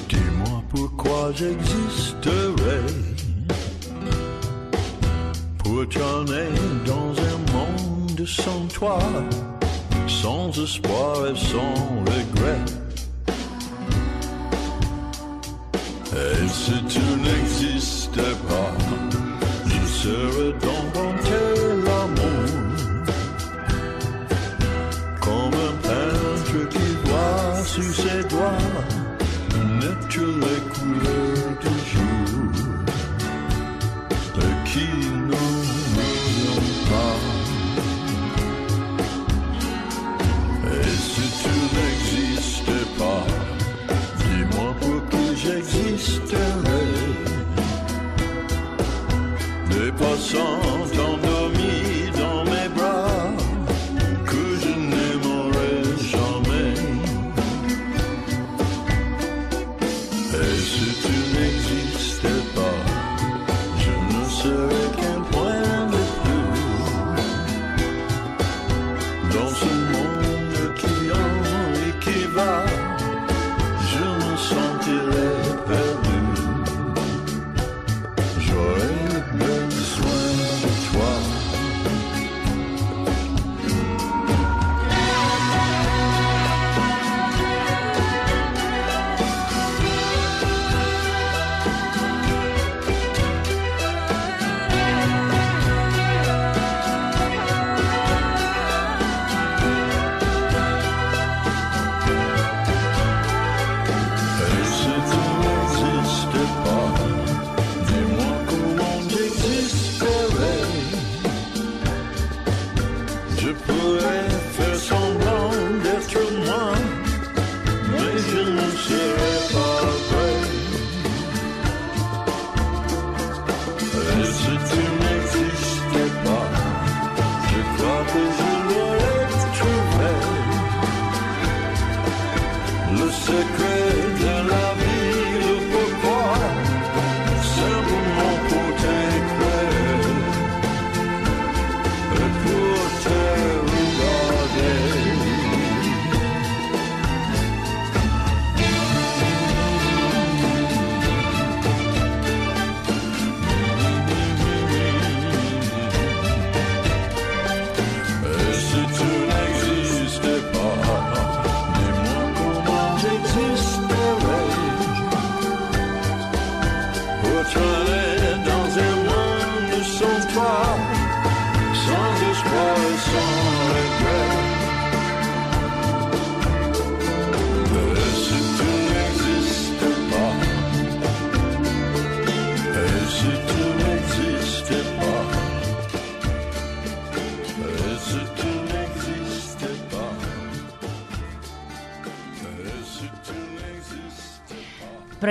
[0.09, 2.87] dis-moi pourquoi j'existerais
[5.59, 6.51] Pour t'emmener
[6.87, 8.99] dans un monde sans toi,
[10.09, 11.75] sans espoir et sans
[12.07, 12.83] regret
[16.13, 18.73] Et si tu n'existais pas,
[19.67, 21.02] je serais dans
[49.71, 50.61] Des passants
[51.05, 53.31] endormis dans mes bras
[54.27, 55.75] que je n'aimerai
[56.11, 56.75] jamais.
[60.35, 61.92] Et si tu n'existais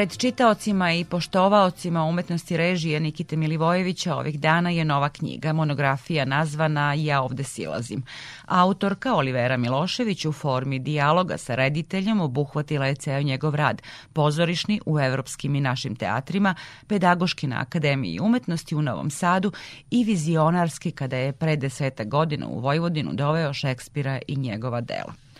[0.01, 6.93] Pred čitaocima i poštovaocima umetnosti režije Nikite Milivojevića ovih dana je nova knjiga, monografija nazvana
[6.93, 8.03] Ja ovde silazim.
[8.45, 13.81] Autorka Olivera Milošević u formi dijaloga sa rediteljem obuhvatila je ceo njegov rad,
[14.13, 16.55] pozorišni u evropskim i našim teatrima,
[16.87, 19.51] pedagoški na Akademiji umetnosti u Novom Sadu
[19.91, 25.30] i vizionarski kada je pre deseta godina u Vojvodinu doveo Šekspira i njegova dela.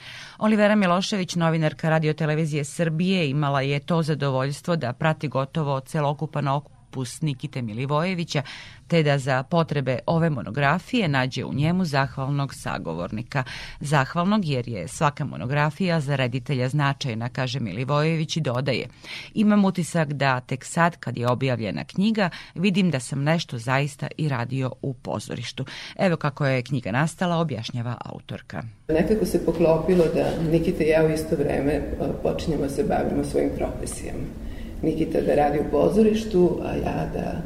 [0.42, 6.48] Olivera Milošević, novinarka radio televizije Srbije, imala je to zadovoljstvo da prati gotovo celokupan
[6.92, 8.42] opus Nikite Milivojevića,
[8.88, 13.44] te da za potrebe ove monografije nađe u njemu zahvalnog sagovornika.
[13.80, 18.88] Zahvalnog jer je svaka monografija za reditelja značajna, kaže Milivojević i dodaje.
[19.34, 24.30] Imam utisak da tek sad kad je objavljena knjiga vidim da sam nešto zaista i
[24.30, 25.66] radio u pozorištu.
[26.00, 28.64] Evo kako je knjiga nastala, objašnjava autorka.
[28.88, 31.82] Nekako se poklopilo da Nikita i ja u isto vreme
[32.24, 34.41] počinjemo da se bavimo svojim profesijama.
[34.82, 37.42] Nikita da radi u pozorištu, a ja da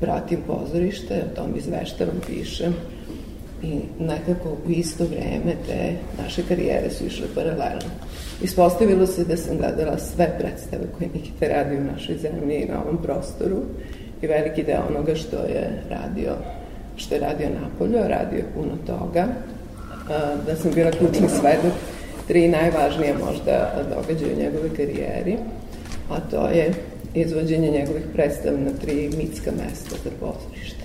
[0.00, 2.74] pratim pozorište, o tom izveštavam, pišem.
[3.62, 7.90] i nekako u isto vreme te naše karijere su išle paralelno.
[8.42, 12.82] Ispostavilo se da sam gledala sve predstave koje Nikita radi u našoj zemlji i na
[12.84, 13.56] ovom prostoru
[14.22, 16.32] i veliki deo onoga što je radio
[16.96, 19.26] što je radio Napolju, radio puno toga,
[20.46, 21.72] da sam bila ključni svedok
[22.28, 25.36] tri najvažnije možda događaje u njegove karijeri,
[26.10, 26.72] a to je
[27.14, 30.84] izvođenje njegovih predstava na tri mitska mesta za pozorište.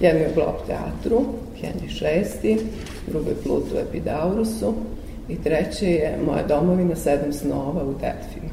[0.00, 1.24] Jedno je u Glob teatru,
[1.62, 2.58] Henry VI,
[3.06, 4.74] drugo je Pluto Epidaurusu
[5.28, 8.52] i treće je Moja domovina, sedam snova u Delfinu.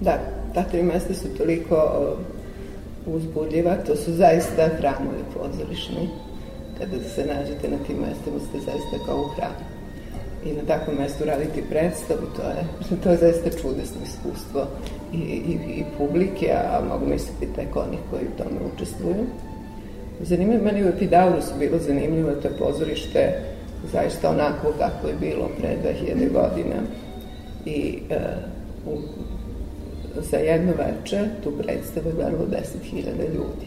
[0.00, 0.18] Da,
[0.54, 1.76] ta tri mesta su toliko
[3.06, 6.08] uzbudljiva, to su zaista hramovi pozorišni.
[6.78, 9.75] Kada se nađete na tim mestima ste zaista kao u hramu.
[10.46, 14.66] I na takvom mestu raditi predstavu, to je, to je zaista čudesno iskustvo
[15.12, 19.26] i, i, i publike, a mogu misliti tek onih koji u tome učestvuju.
[20.20, 23.40] Zanimljivo, meni u Epidaurusu bilo zanimljivo, to pozorište
[23.92, 26.76] zaista onako kako je bilo pre 2000 godina
[27.66, 28.16] i e,
[28.86, 28.98] u,
[30.30, 33.66] za jedno veče tu predstavu je gledalo 10.000 ljudi.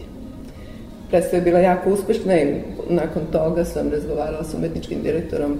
[1.09, 5.57] Predstava je bila jako uspešna i nakon toga sam razgovarala sa umetničkim direktorom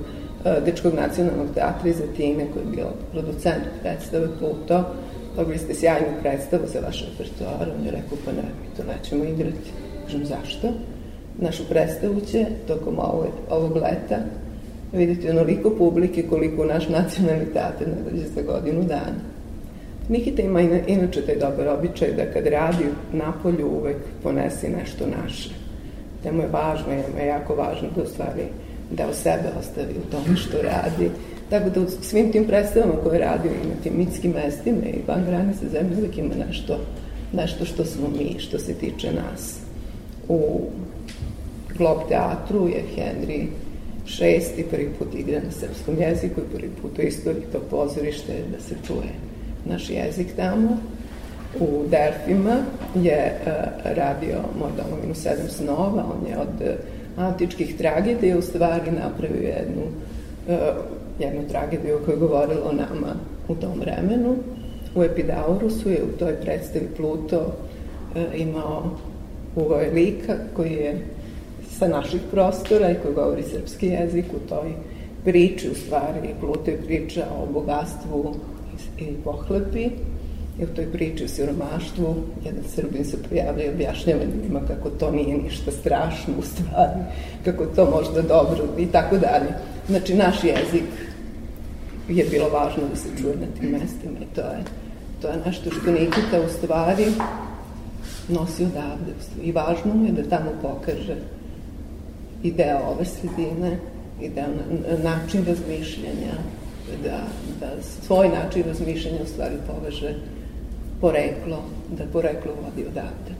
[0.65, 4.83] Dečkog nacionalnog teatra iz Atine, koji je bio producent predstave Pluto.
[5.35, 7.69] Dobili ste sjajnu predstavu za vaš repertoar.
[7.79, 9.71] On je rekao, pa ne, mi to nećemo igrati.
[10.05, 10.67] Kažem, zašto?
[11.37, 14.17] Našu predstavu će tokom ovog, ovog leta
[14.93, 19.19] videti onoliko publike koliko naš nacionalni teatr ne dođe za godinu dana.
[20.09, 25.49] Nikita ima inače taj dobar običaj da kad radi na polju uvek ponesi nešto naše.
[26.23, 28.43] Da mu je važno, je jako važno da u stvari
[28.91, 31.09] da o sebe ostavi u tome što radi.
[31.49, 35.25] Tako da u svim tim predstavama koje radi i na tim mitskim mestima i van
[35.25, 36.79] granice zemlje uvek ima nešto,
[37.33, 39.59] nešto što smo mi, što se tiče nas.
[40.27, 40.61] U
[41.77, 43.45] Glob teatru je Henry
[44.05, 48.59] šesti prvi put igra na srpskom jeziku i prvi put u istoriji to pozorište da
[48.59, 49.13] se čuje
[49.65, 50.77] naš jezik tamo.
[51.59, 52.57] U Delfima
[52.95, 53.51] je uh,
[53.83, 59.83] radio Moj domovinu sedam snova, on je od uh, antičkih tragedija u stvari napravio jednu,
[60.47, 60.55] uh,
[61.19, 63.15] jednu tragediju koja je govorila o nama
[63.47, 64.35] u tom vremenu.
[64.95, 68.91] U Epidaurusu je u toj predstavi Pluto uh, imao
[69.55, 71.05] uvoj lika koji je
[71.69, 74.73] sa naših prostora i koji govori srpski jezik u toj
[75.23, 78.35] priči u stvari Pluto je priča o bogatstvu
[78.99, 79.89] i pohlepi
[80.59, 85.11] i u toj priči o siromaštvu jedan srbin se pojavlja i objašnjava ljudima kako to
[85.11, 86.99] nije ništa strašno u stvari,
[87.45, 89.53] kako to možda dobro i tako dalje.
[89.87, 90.89] Znači, naš jezik
[92.09, 94.63] je bilo važno da se čuje na tim mestima i to je,
[95.21, 97.05] to je nešto što Nikita u stvari
[98.27, 99.13] nosi odavde.
[99.43, 101.15] I važno mu je da tamo pokaže
[102.43, 103.79] i deo ove sredine,
[104.21, 104.45] i deo
[105.03, 106.33] način razmišljanja,
[107.03, 107.19] da,
[107.59, 110.15] da svoj način razmišljanja u stvari poveže
[111.01, 111.63] poreklo,
[111.97, 113.31] da poreklo vodi odavde.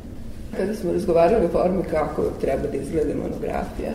[0.57, 3.91] Kada smo razgovarali o formi kako treba da izgleda monografija,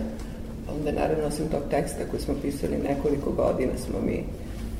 [0.77, 4.24] onda naravno osim tog teksta koji smo pisali nekoliko godina smo mi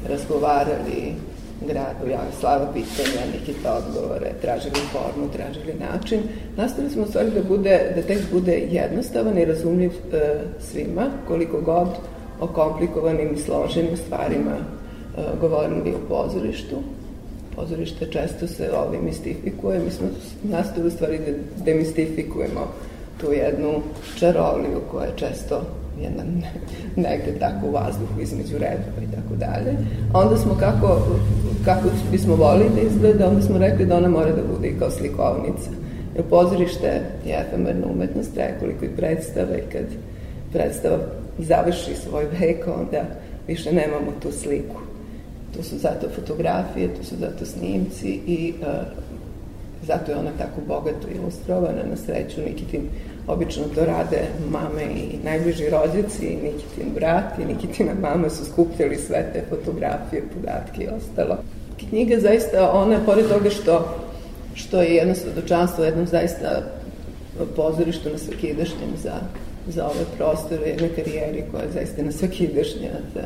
[0.09, 1.15] razgovarali
[1.61, 6.20] gradu, ja slava pitanja, Nikita odgovore, tražili formu, tražili način.
[6.56, 11.89] Nastavili smo stvari da, bude, da tekst bude jednostavan i razumljiv e, svima, koliko god
[12.40, 16.77] o komplikovanim i složenim stvarima e, govorili u pozorištu.
[17.56, 20.06] Pozorište često se ovdje mistifikuje, mi smo
[20.43, 22.60] nastavili u stvari da demistifikujemo
[23.20, 23.82] tu jednu
[24.18, 25.62] čaroliju koja je često
[26.02, 26.22] jedna
[26.97, 29.76] negde tako u vazduhu između redova i tako dalje.
[30.12, 30.98] Onda smo kako,
[31.64, 35.70] kako bismo volili da izgleda, onda smo rekli da ona mora da bude kao slikovnica.
[36.14, 36.86] Jer pozorište
[37.26, 39.85] je efemerna umetnost, treba koliko i predstava i kad
[40.52, 40.98] predstava
[41.39, 43.05] završi svoj vek, onda
[43.47, 44.84] više nemamo tu sliku.
[45.56, 48.66] To su zato fotografije, to su zato snimci i uh,
[49.86, 52.89] zato je ona tako bogato ilustrovana na sreću Nikitin
[53.26, 54.20] obično to rade
[54.51, 60.82] mame i najbliži rođaci, Nikitin brat i Nikitina mama su skupljali sve te fotografije, podatke
[60.82, 61.36] i ostalo.
[61.89, 63.97] Knjiga zaista, ona, pored toga što,
[64.55, 66.62] što je jedno svedočanstvo jednom zaista
[67.56, 69.14] pozorištu na svakidašnjem za,
[69.68, 73.22] za ove prostore, jedne karijeri koja je zaista na svakidašnja za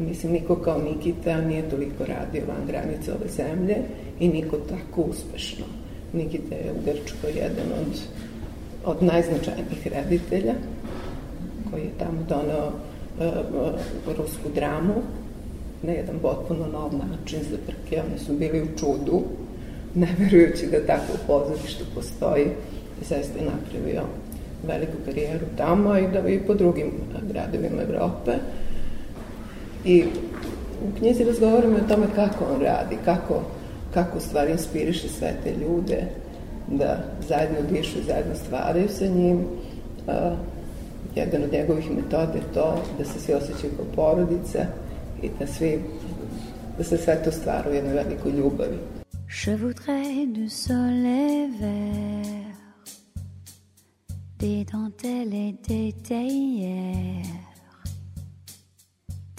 [0.00, 3.76] mislim, niko kao Nikita nije toliko radio van granice ove zemlje
[4.20, 5.64] i niko tako uspešno.
[6.12, 8.00] Nikita je u Grčkoj jedan od
[8.84, 10.54] od najznačajnijih reditelja,
[11.70, 14.94] koji je tamo donao uh, rusku dramu
[15.82, 18.02] na jedan potpuno nov način za prke.
[18.08, 19.22] Oni su bili u čudu,
[19.94, 22.46] ne verujući da tako pozorište postoji
[23.02, 24.02] i zaista je napravio
[24.66, 26.92] veliku karijeru tamo i da i po drugim
[27.32, 28.32] gradovima Evrope.
[29.84, 30.04] I
[30.84, 33.42] u knjizi razgovaramo o tome kako on radi, kako,
[33.94, 36.02] kako stvari inspiriše sve te ljude
[36.68, 39.36] da zajedno dišu zajedno stvaraju sa njim.
[39.36, 40.38] Uh,
[41.14, 44.58] jedan od njegovih metoda je to da se svi osjećaju kao porodica
[45.22, 45.80] i da svi
[46.78, 48.78] da se sve to stvara u jednoj velikoj ljubavi.
[49.46, 52.50] Je voudrais du soleil vert
[54.40, 57.39] Des dentelles et des théières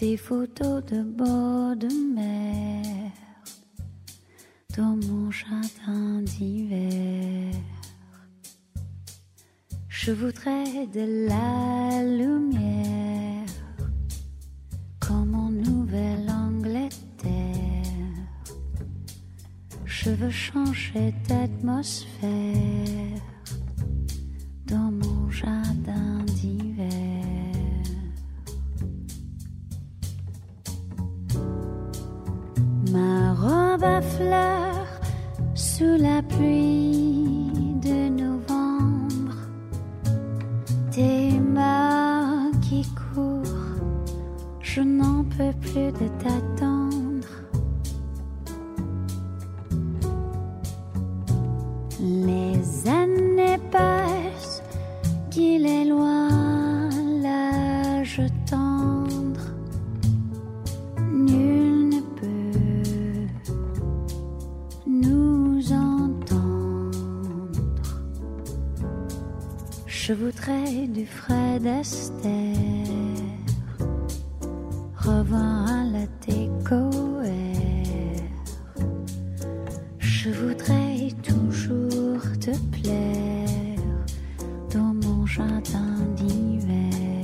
[0.02, 3.11] Des photos de bord de mer
[4.76, 7.53] Dans mon jardin d'hiver.
[9.88, 13.45] Je voudrais de la lumière
[14.99, 16.90] Comme en Nouvelle-Angleterre.
[19.86, 23.22] Je veux changer d'atmosphère
[24.65, 26.70] Dans mon jardin d'hiver
[32.91, 34.99] Ma robe à fleurs
[35.55, 39.38] sous la pluie de novembre,
[40.91, 43.43] tes mains qui courent,
[44.59, 47.27] je n'en peux plus de t'attendre.
[52.01, 54.63] Les années passent,
[55.30, 56.40] qu'il est loin
[70.11, 72.27] Je voudrais du Fred Astaire,
[74.97, 77.31] revoir à la décoère.
[79.99, 83.79] Je voudrais toujours te plaire
[84.73, 87.23] dans mon jardin d'hiver.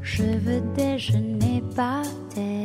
[0.00, 2.63] Je veux déjeuner par terre,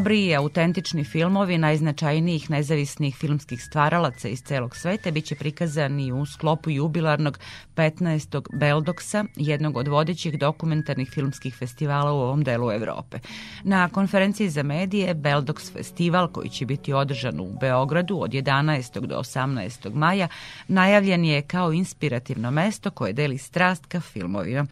[0.00, 6.70] Hrabri i autentični filmovi najznačajnijih nezavisnih filmskih stvaralaca iz celog sveta biće prikazani u sklopu
[6.70, 7.38] jubilarnog
[7.76, 8.46] 15.
[8.52, 13.18] Beldoksa, jednog od vodećih dokumentarnih filmskih festivala u ovom delu Evrope.
[13.62, 19.06] Na konferenciji za medije Beldoks festival, koji će biti održan u Beogradu od 11.
[19.06, 19.94] do 18.
[19.94, 20.28] maja,
[20.68, 24.66] najavljen je kao inspirativno mesto koje deli strast ka filmovima.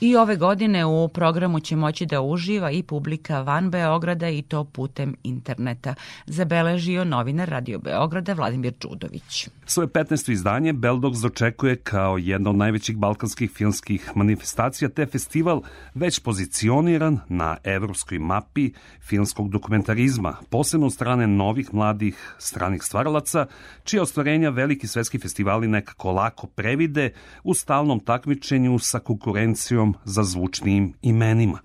[0.00, 4.64] I ove godine u programu će moći da uživa i publika van Beograda i to
[4.64, 5.94] putem interneta,
[6.26, 9.48] zabeležio novinar Radio Beograda Vladimir Čudović.
[9.66, 10.32] Svoje 15.
[10.32, 15.62] izdanje Beldox dočekuje kao jedna od najvećih balkanskih filmskih manifestacija, te festival
[15.94, 23.46] već pozicioniran na evropskoj mapi filmskog dokumentarizma, posebno od strane novih mladih stranih stvaralaca,
[23.84, 27.10] čije ostvarenja veliki svetski festivali nekako lako previde
[27.44, 31.58] u stalnom takmičenju sa konkurencijom za zvučnim imenima.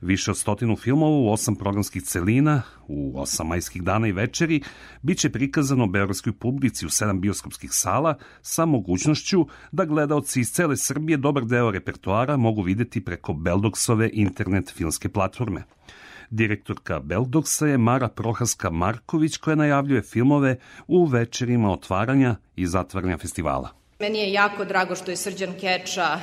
[0.00, 4.62] Više od stotinu filmova u osam programskih celina, u osam majskih dana i večeri,
[5.02, 10.76] bit će prikazano beogradskoj publici u sedam bioskopskih sala sa mogućnošću da gledaoci iz cele
[10.76, 15.64] Srbije dobar deo repertoara mogu videti preko Beldoksove internet filmske platforme.
[16.30, 23.81] Direktorka Beldoksa je Mara Prohaska-Marković koja najavljuje filmove u večerima otvaranja i zatvaranja festivala.
[24.02, 26.20] Meni je jako drago što je Srđan Keča e,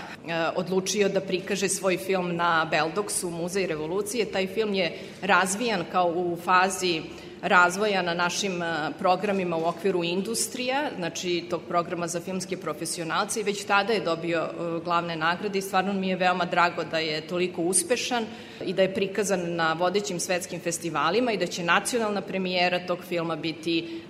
[0.56, 4.26] odlučio da prikaže svoj film na Beldoksu, Muzej revolucije.
[4.26, 4.92] Taj film je
[5.22, 7.02] razvijan kao u fazi
[7.42, 13.44] razvoja na našim e, programima u okviru industrija, znači tog programa za filmske profesionalce i
[13.44, 17.28] već tada je dobio e, glavne nagrade i stvarno mi je veoma drago da je
[17.28, 18.26] toliko uspešan
[18.66, 23.36] i da je prikazan na vodećim svetskim festivalima i da će nacionalna premijera tog filma
[23.36, 24.02] biti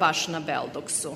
[0.00, 1.12] baš na Beldoksu.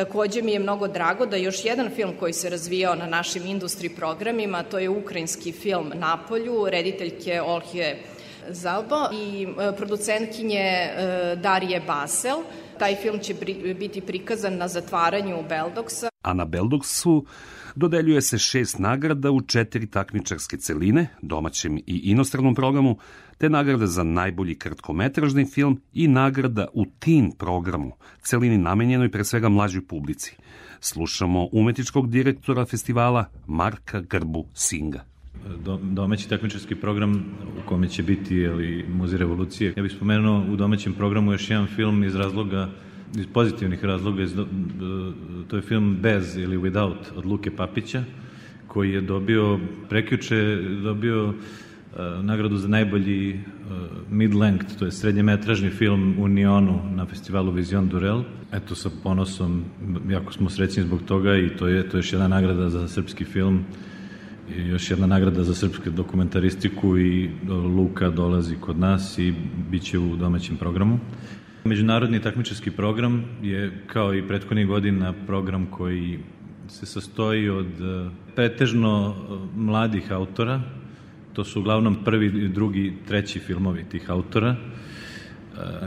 [0.00, 3.88] Takođe mi je mnogo drago da još jedan film koji se razvijao na našim industri
[3.88, 7.98] programima, to je ukrajinski film Napolju, rediteljke Olhije
[8.48, 12.38] Zalbo i e, producentkinje e, Darije Basel.
[12.78, 13.34] Taj film će
[13.78, 16.09] biti prikazan na zatvaranju Beldoksa.
[16.22, 17.24] A na Beldoksu
[17.76, 22.98] dodeljuje se šest nagrada u četiri takmičarske celine, domaćem i inostranom programu,
[23.38, 27.92] te nagrada za najbolji kratkometražni film i nagrada u teen programu,
[28.22, 30.36] celini namenjenoj pre svega mlađoj publici.
[30.80, 35.04] Slušamo umetničkog direktora festivala Marka Grbu Singa
[35.82, 37.24] domaći takmičarski program
[37.64, 39.74] u kome će biti jeli, Muzej revolucije.
[39.76, 42.68] Ja bih spomenuo u domaćem programu još jedan film iz razloga
[43.18, 44.34] iz pozitivnih razloga, iz,
[45.48, 48.04] to je film Bez ili Without od Luke Papića,
[48.66, 51.34] koji je dobio, prekjuče dobio uh,
[52.22, 53.38] nagradu za najbolji uh,
[54.12, 58.22] mid-length, to je srednjemetražni film u Nionu na festivalu Vision Durel.
[58.52, 59.64] Eto, sa ponosom,
[60.08, 63.24] jako smo srećni zbog toga i to je, to je još jedna nagrada za srpski
[63.24, 63.64] film
[64.56, 69.34] i još jedna nagrada za srpsku dokumentaristiku i Luka dolazi kod nas i
[69.70, 70.98] bit će u domaćem programu.
[71.64, 76.18] Međunarodni takmičarski program je kao i prethodnih godina program koji
[76.68, 80.60] se sastoji od e, pretežno e, mladih autora,
[81.32, 84.56] to su uglavnom prvi, drugi, treći filmovi tih autora e,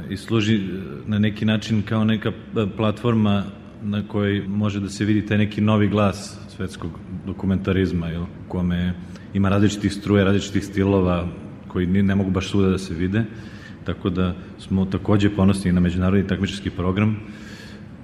[0.09, 0.61] i služi
[1.07, 2.31] na neki način kao neka
[2.77, 3.43] platforma
[3.83, 6.91] na kojoj može da se vidi taj neki novi glas svetskog
[7.25, 8.93] dokumentarizma, jel, u kome
[9.33, 11.27] ima različitih struje, različitih stilova
[11.67, 13.25] koji ne mogu baš svuda da se vide
[13.85, 17.19] tako da smo takođe ponosni na međunarodni takmičarski program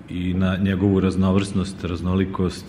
[0.10, 2.66] i na njegovu raznovrsnost, raznolikost.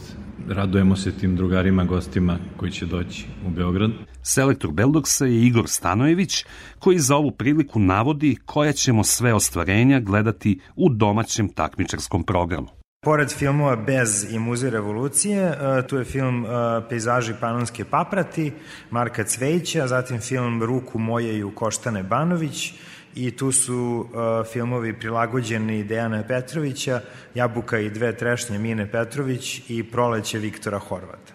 [0.49, 3.91] Radujemo se tim drugarima, gostima koji će doći u Beograd.
[4.23, 6.45] Selektor Beldoksa je Igor Stanojević,
[6.79, 12.81] koji za ovu priliku navodi koja ćemo sve ostvarenja gledati u domaćem takmičarskom programu.
[13.05, 16.49] Pored filmova Bez i Muzej revolucije, e, tu je film e,
[16.89, 18.53] Pejzaži panonske paprati
[18.91, 22.75] Marka Cvejića, zatim film Ruku moje i u Koštane Banović,
[23.15, 27.01] i tu su uh, filmovi prilagođeni Dejana Petrovića,
[27.35, 31.33] Jabuka i dve trešnje Mine Petrović i Proleće Viktora Horvata.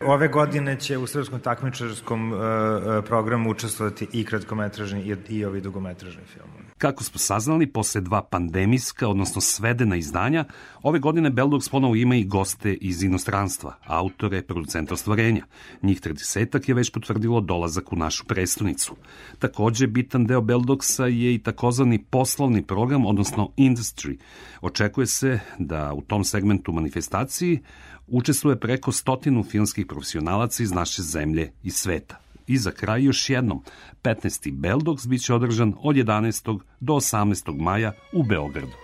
[0.00, 2.38] Ove godine će u srpskom takmičarskom uh,
[3.06, 6.61] programu učestvovati i kratkometražni i, i ovi dugometražni filmovi.
[6.82, 10.44] Kako smo saznali, posle dva pandemijska, odnosno svedena izdanja,
[10.82, 15.44] ove godine Beldogs ponovo ima i goste iz inostranstva, autore, producenta ostvarenja.
[15.82, 18.96] Njih 30 je već potvrdilo dolazak u našu prestonicu.
[19.38, 24.18] Takođe, bitan deo Beldogsa je i takozvani poslovni program, odnosno industry.
[24.60, 27.60] Očekuje se da u tom segmentu manifestaciji
[28.06, 32.18] učestvuje preko stotinu filmskih profesionalaca iz naše zemlje i sveta.
[32.46, 33.62] I za kraj još jednom,
[34.02, 34.52] 15.
[34.52, 36.60] Beldogs biće održan od 11.
[36.80, 37.60] do 18.
[37.60, 38.81] maja u Beogradu.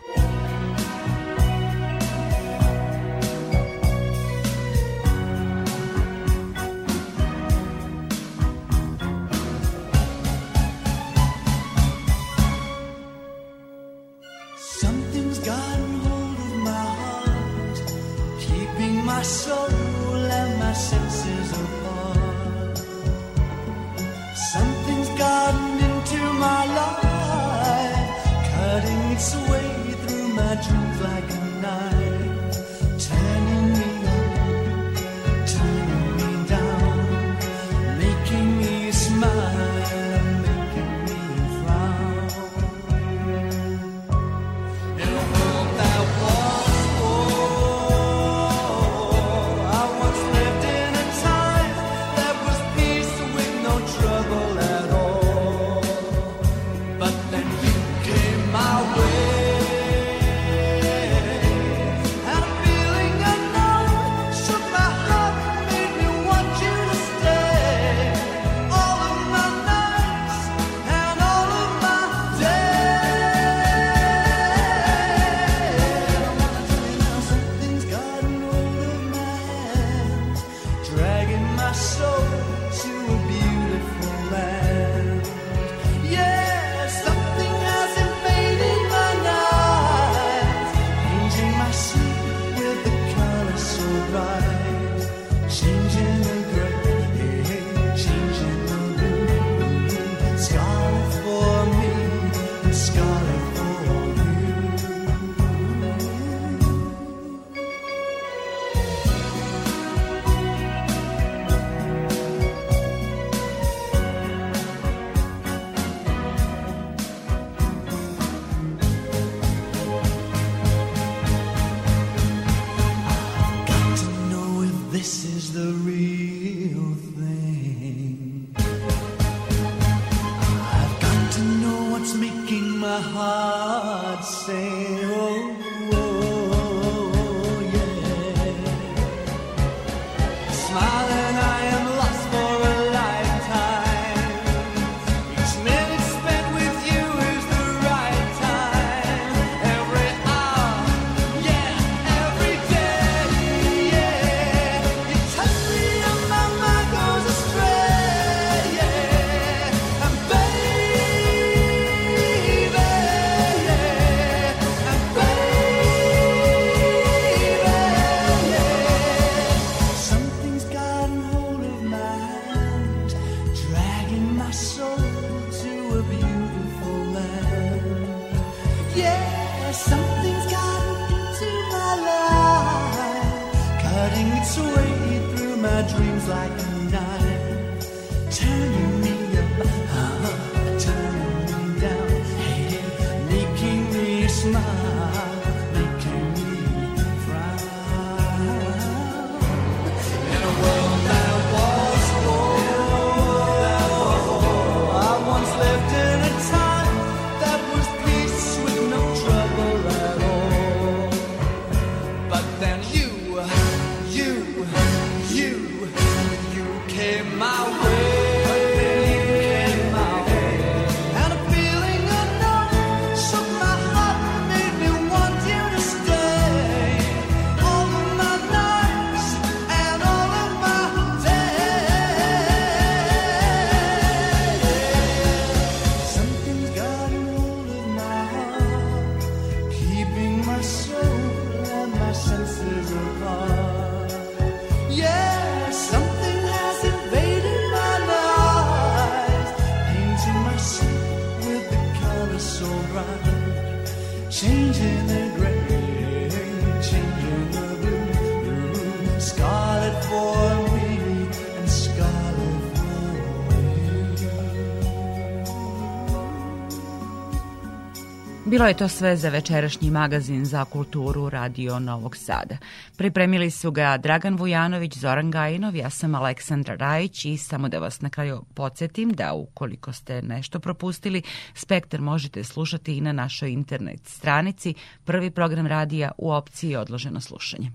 [268.58, 272.56] Bilo je to sve za večerašnji magazin za kulturu Radio Novog Sada.
[272.96, 278.00] Pripremili su ga Dragan Vujanović, Zoran Gajinov, ja sam Aleksandra Rajić i samo da vas
[278.00, 281.22] na kraju podsjetim da ukoliko ste nešto propustili,
[281.54, 284.74] Spektar možete slušati i na našoj internet stranici,
[285.04, 287.70] prvi program radija u opciji odloženo slušanje.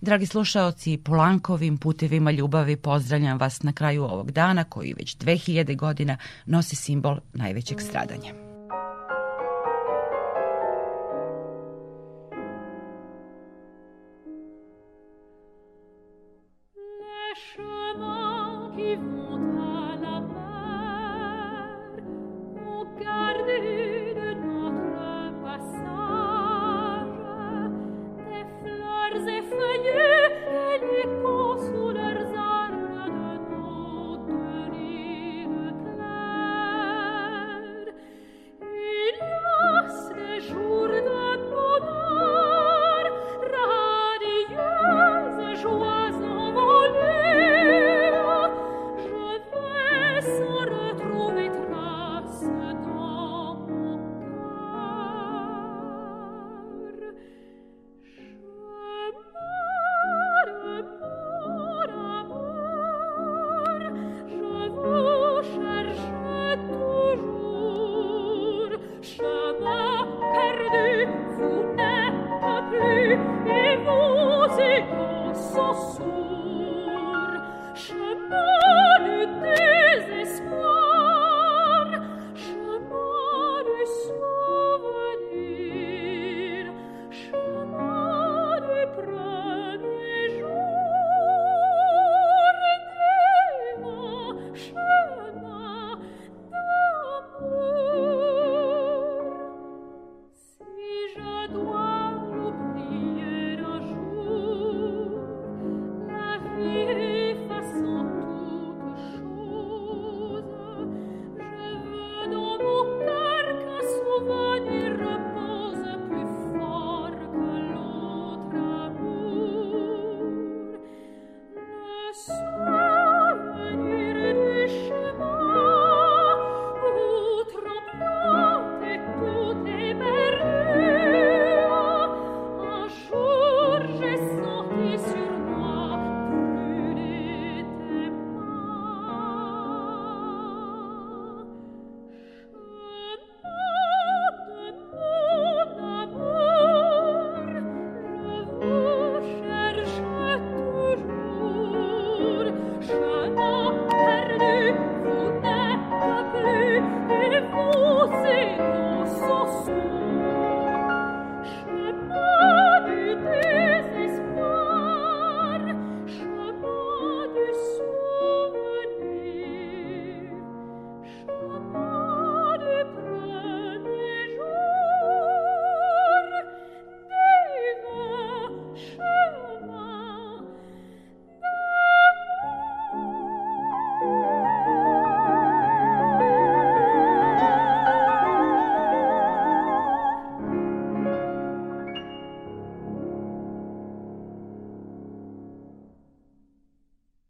[0.00, 6.16] Dragi slušaoci, Polankovim putevima ljubavi pozdravljam vas na kraju ovog dana koji već 2000 godina
[6.46, 8.49] nosi simbol najvećeg stradanja.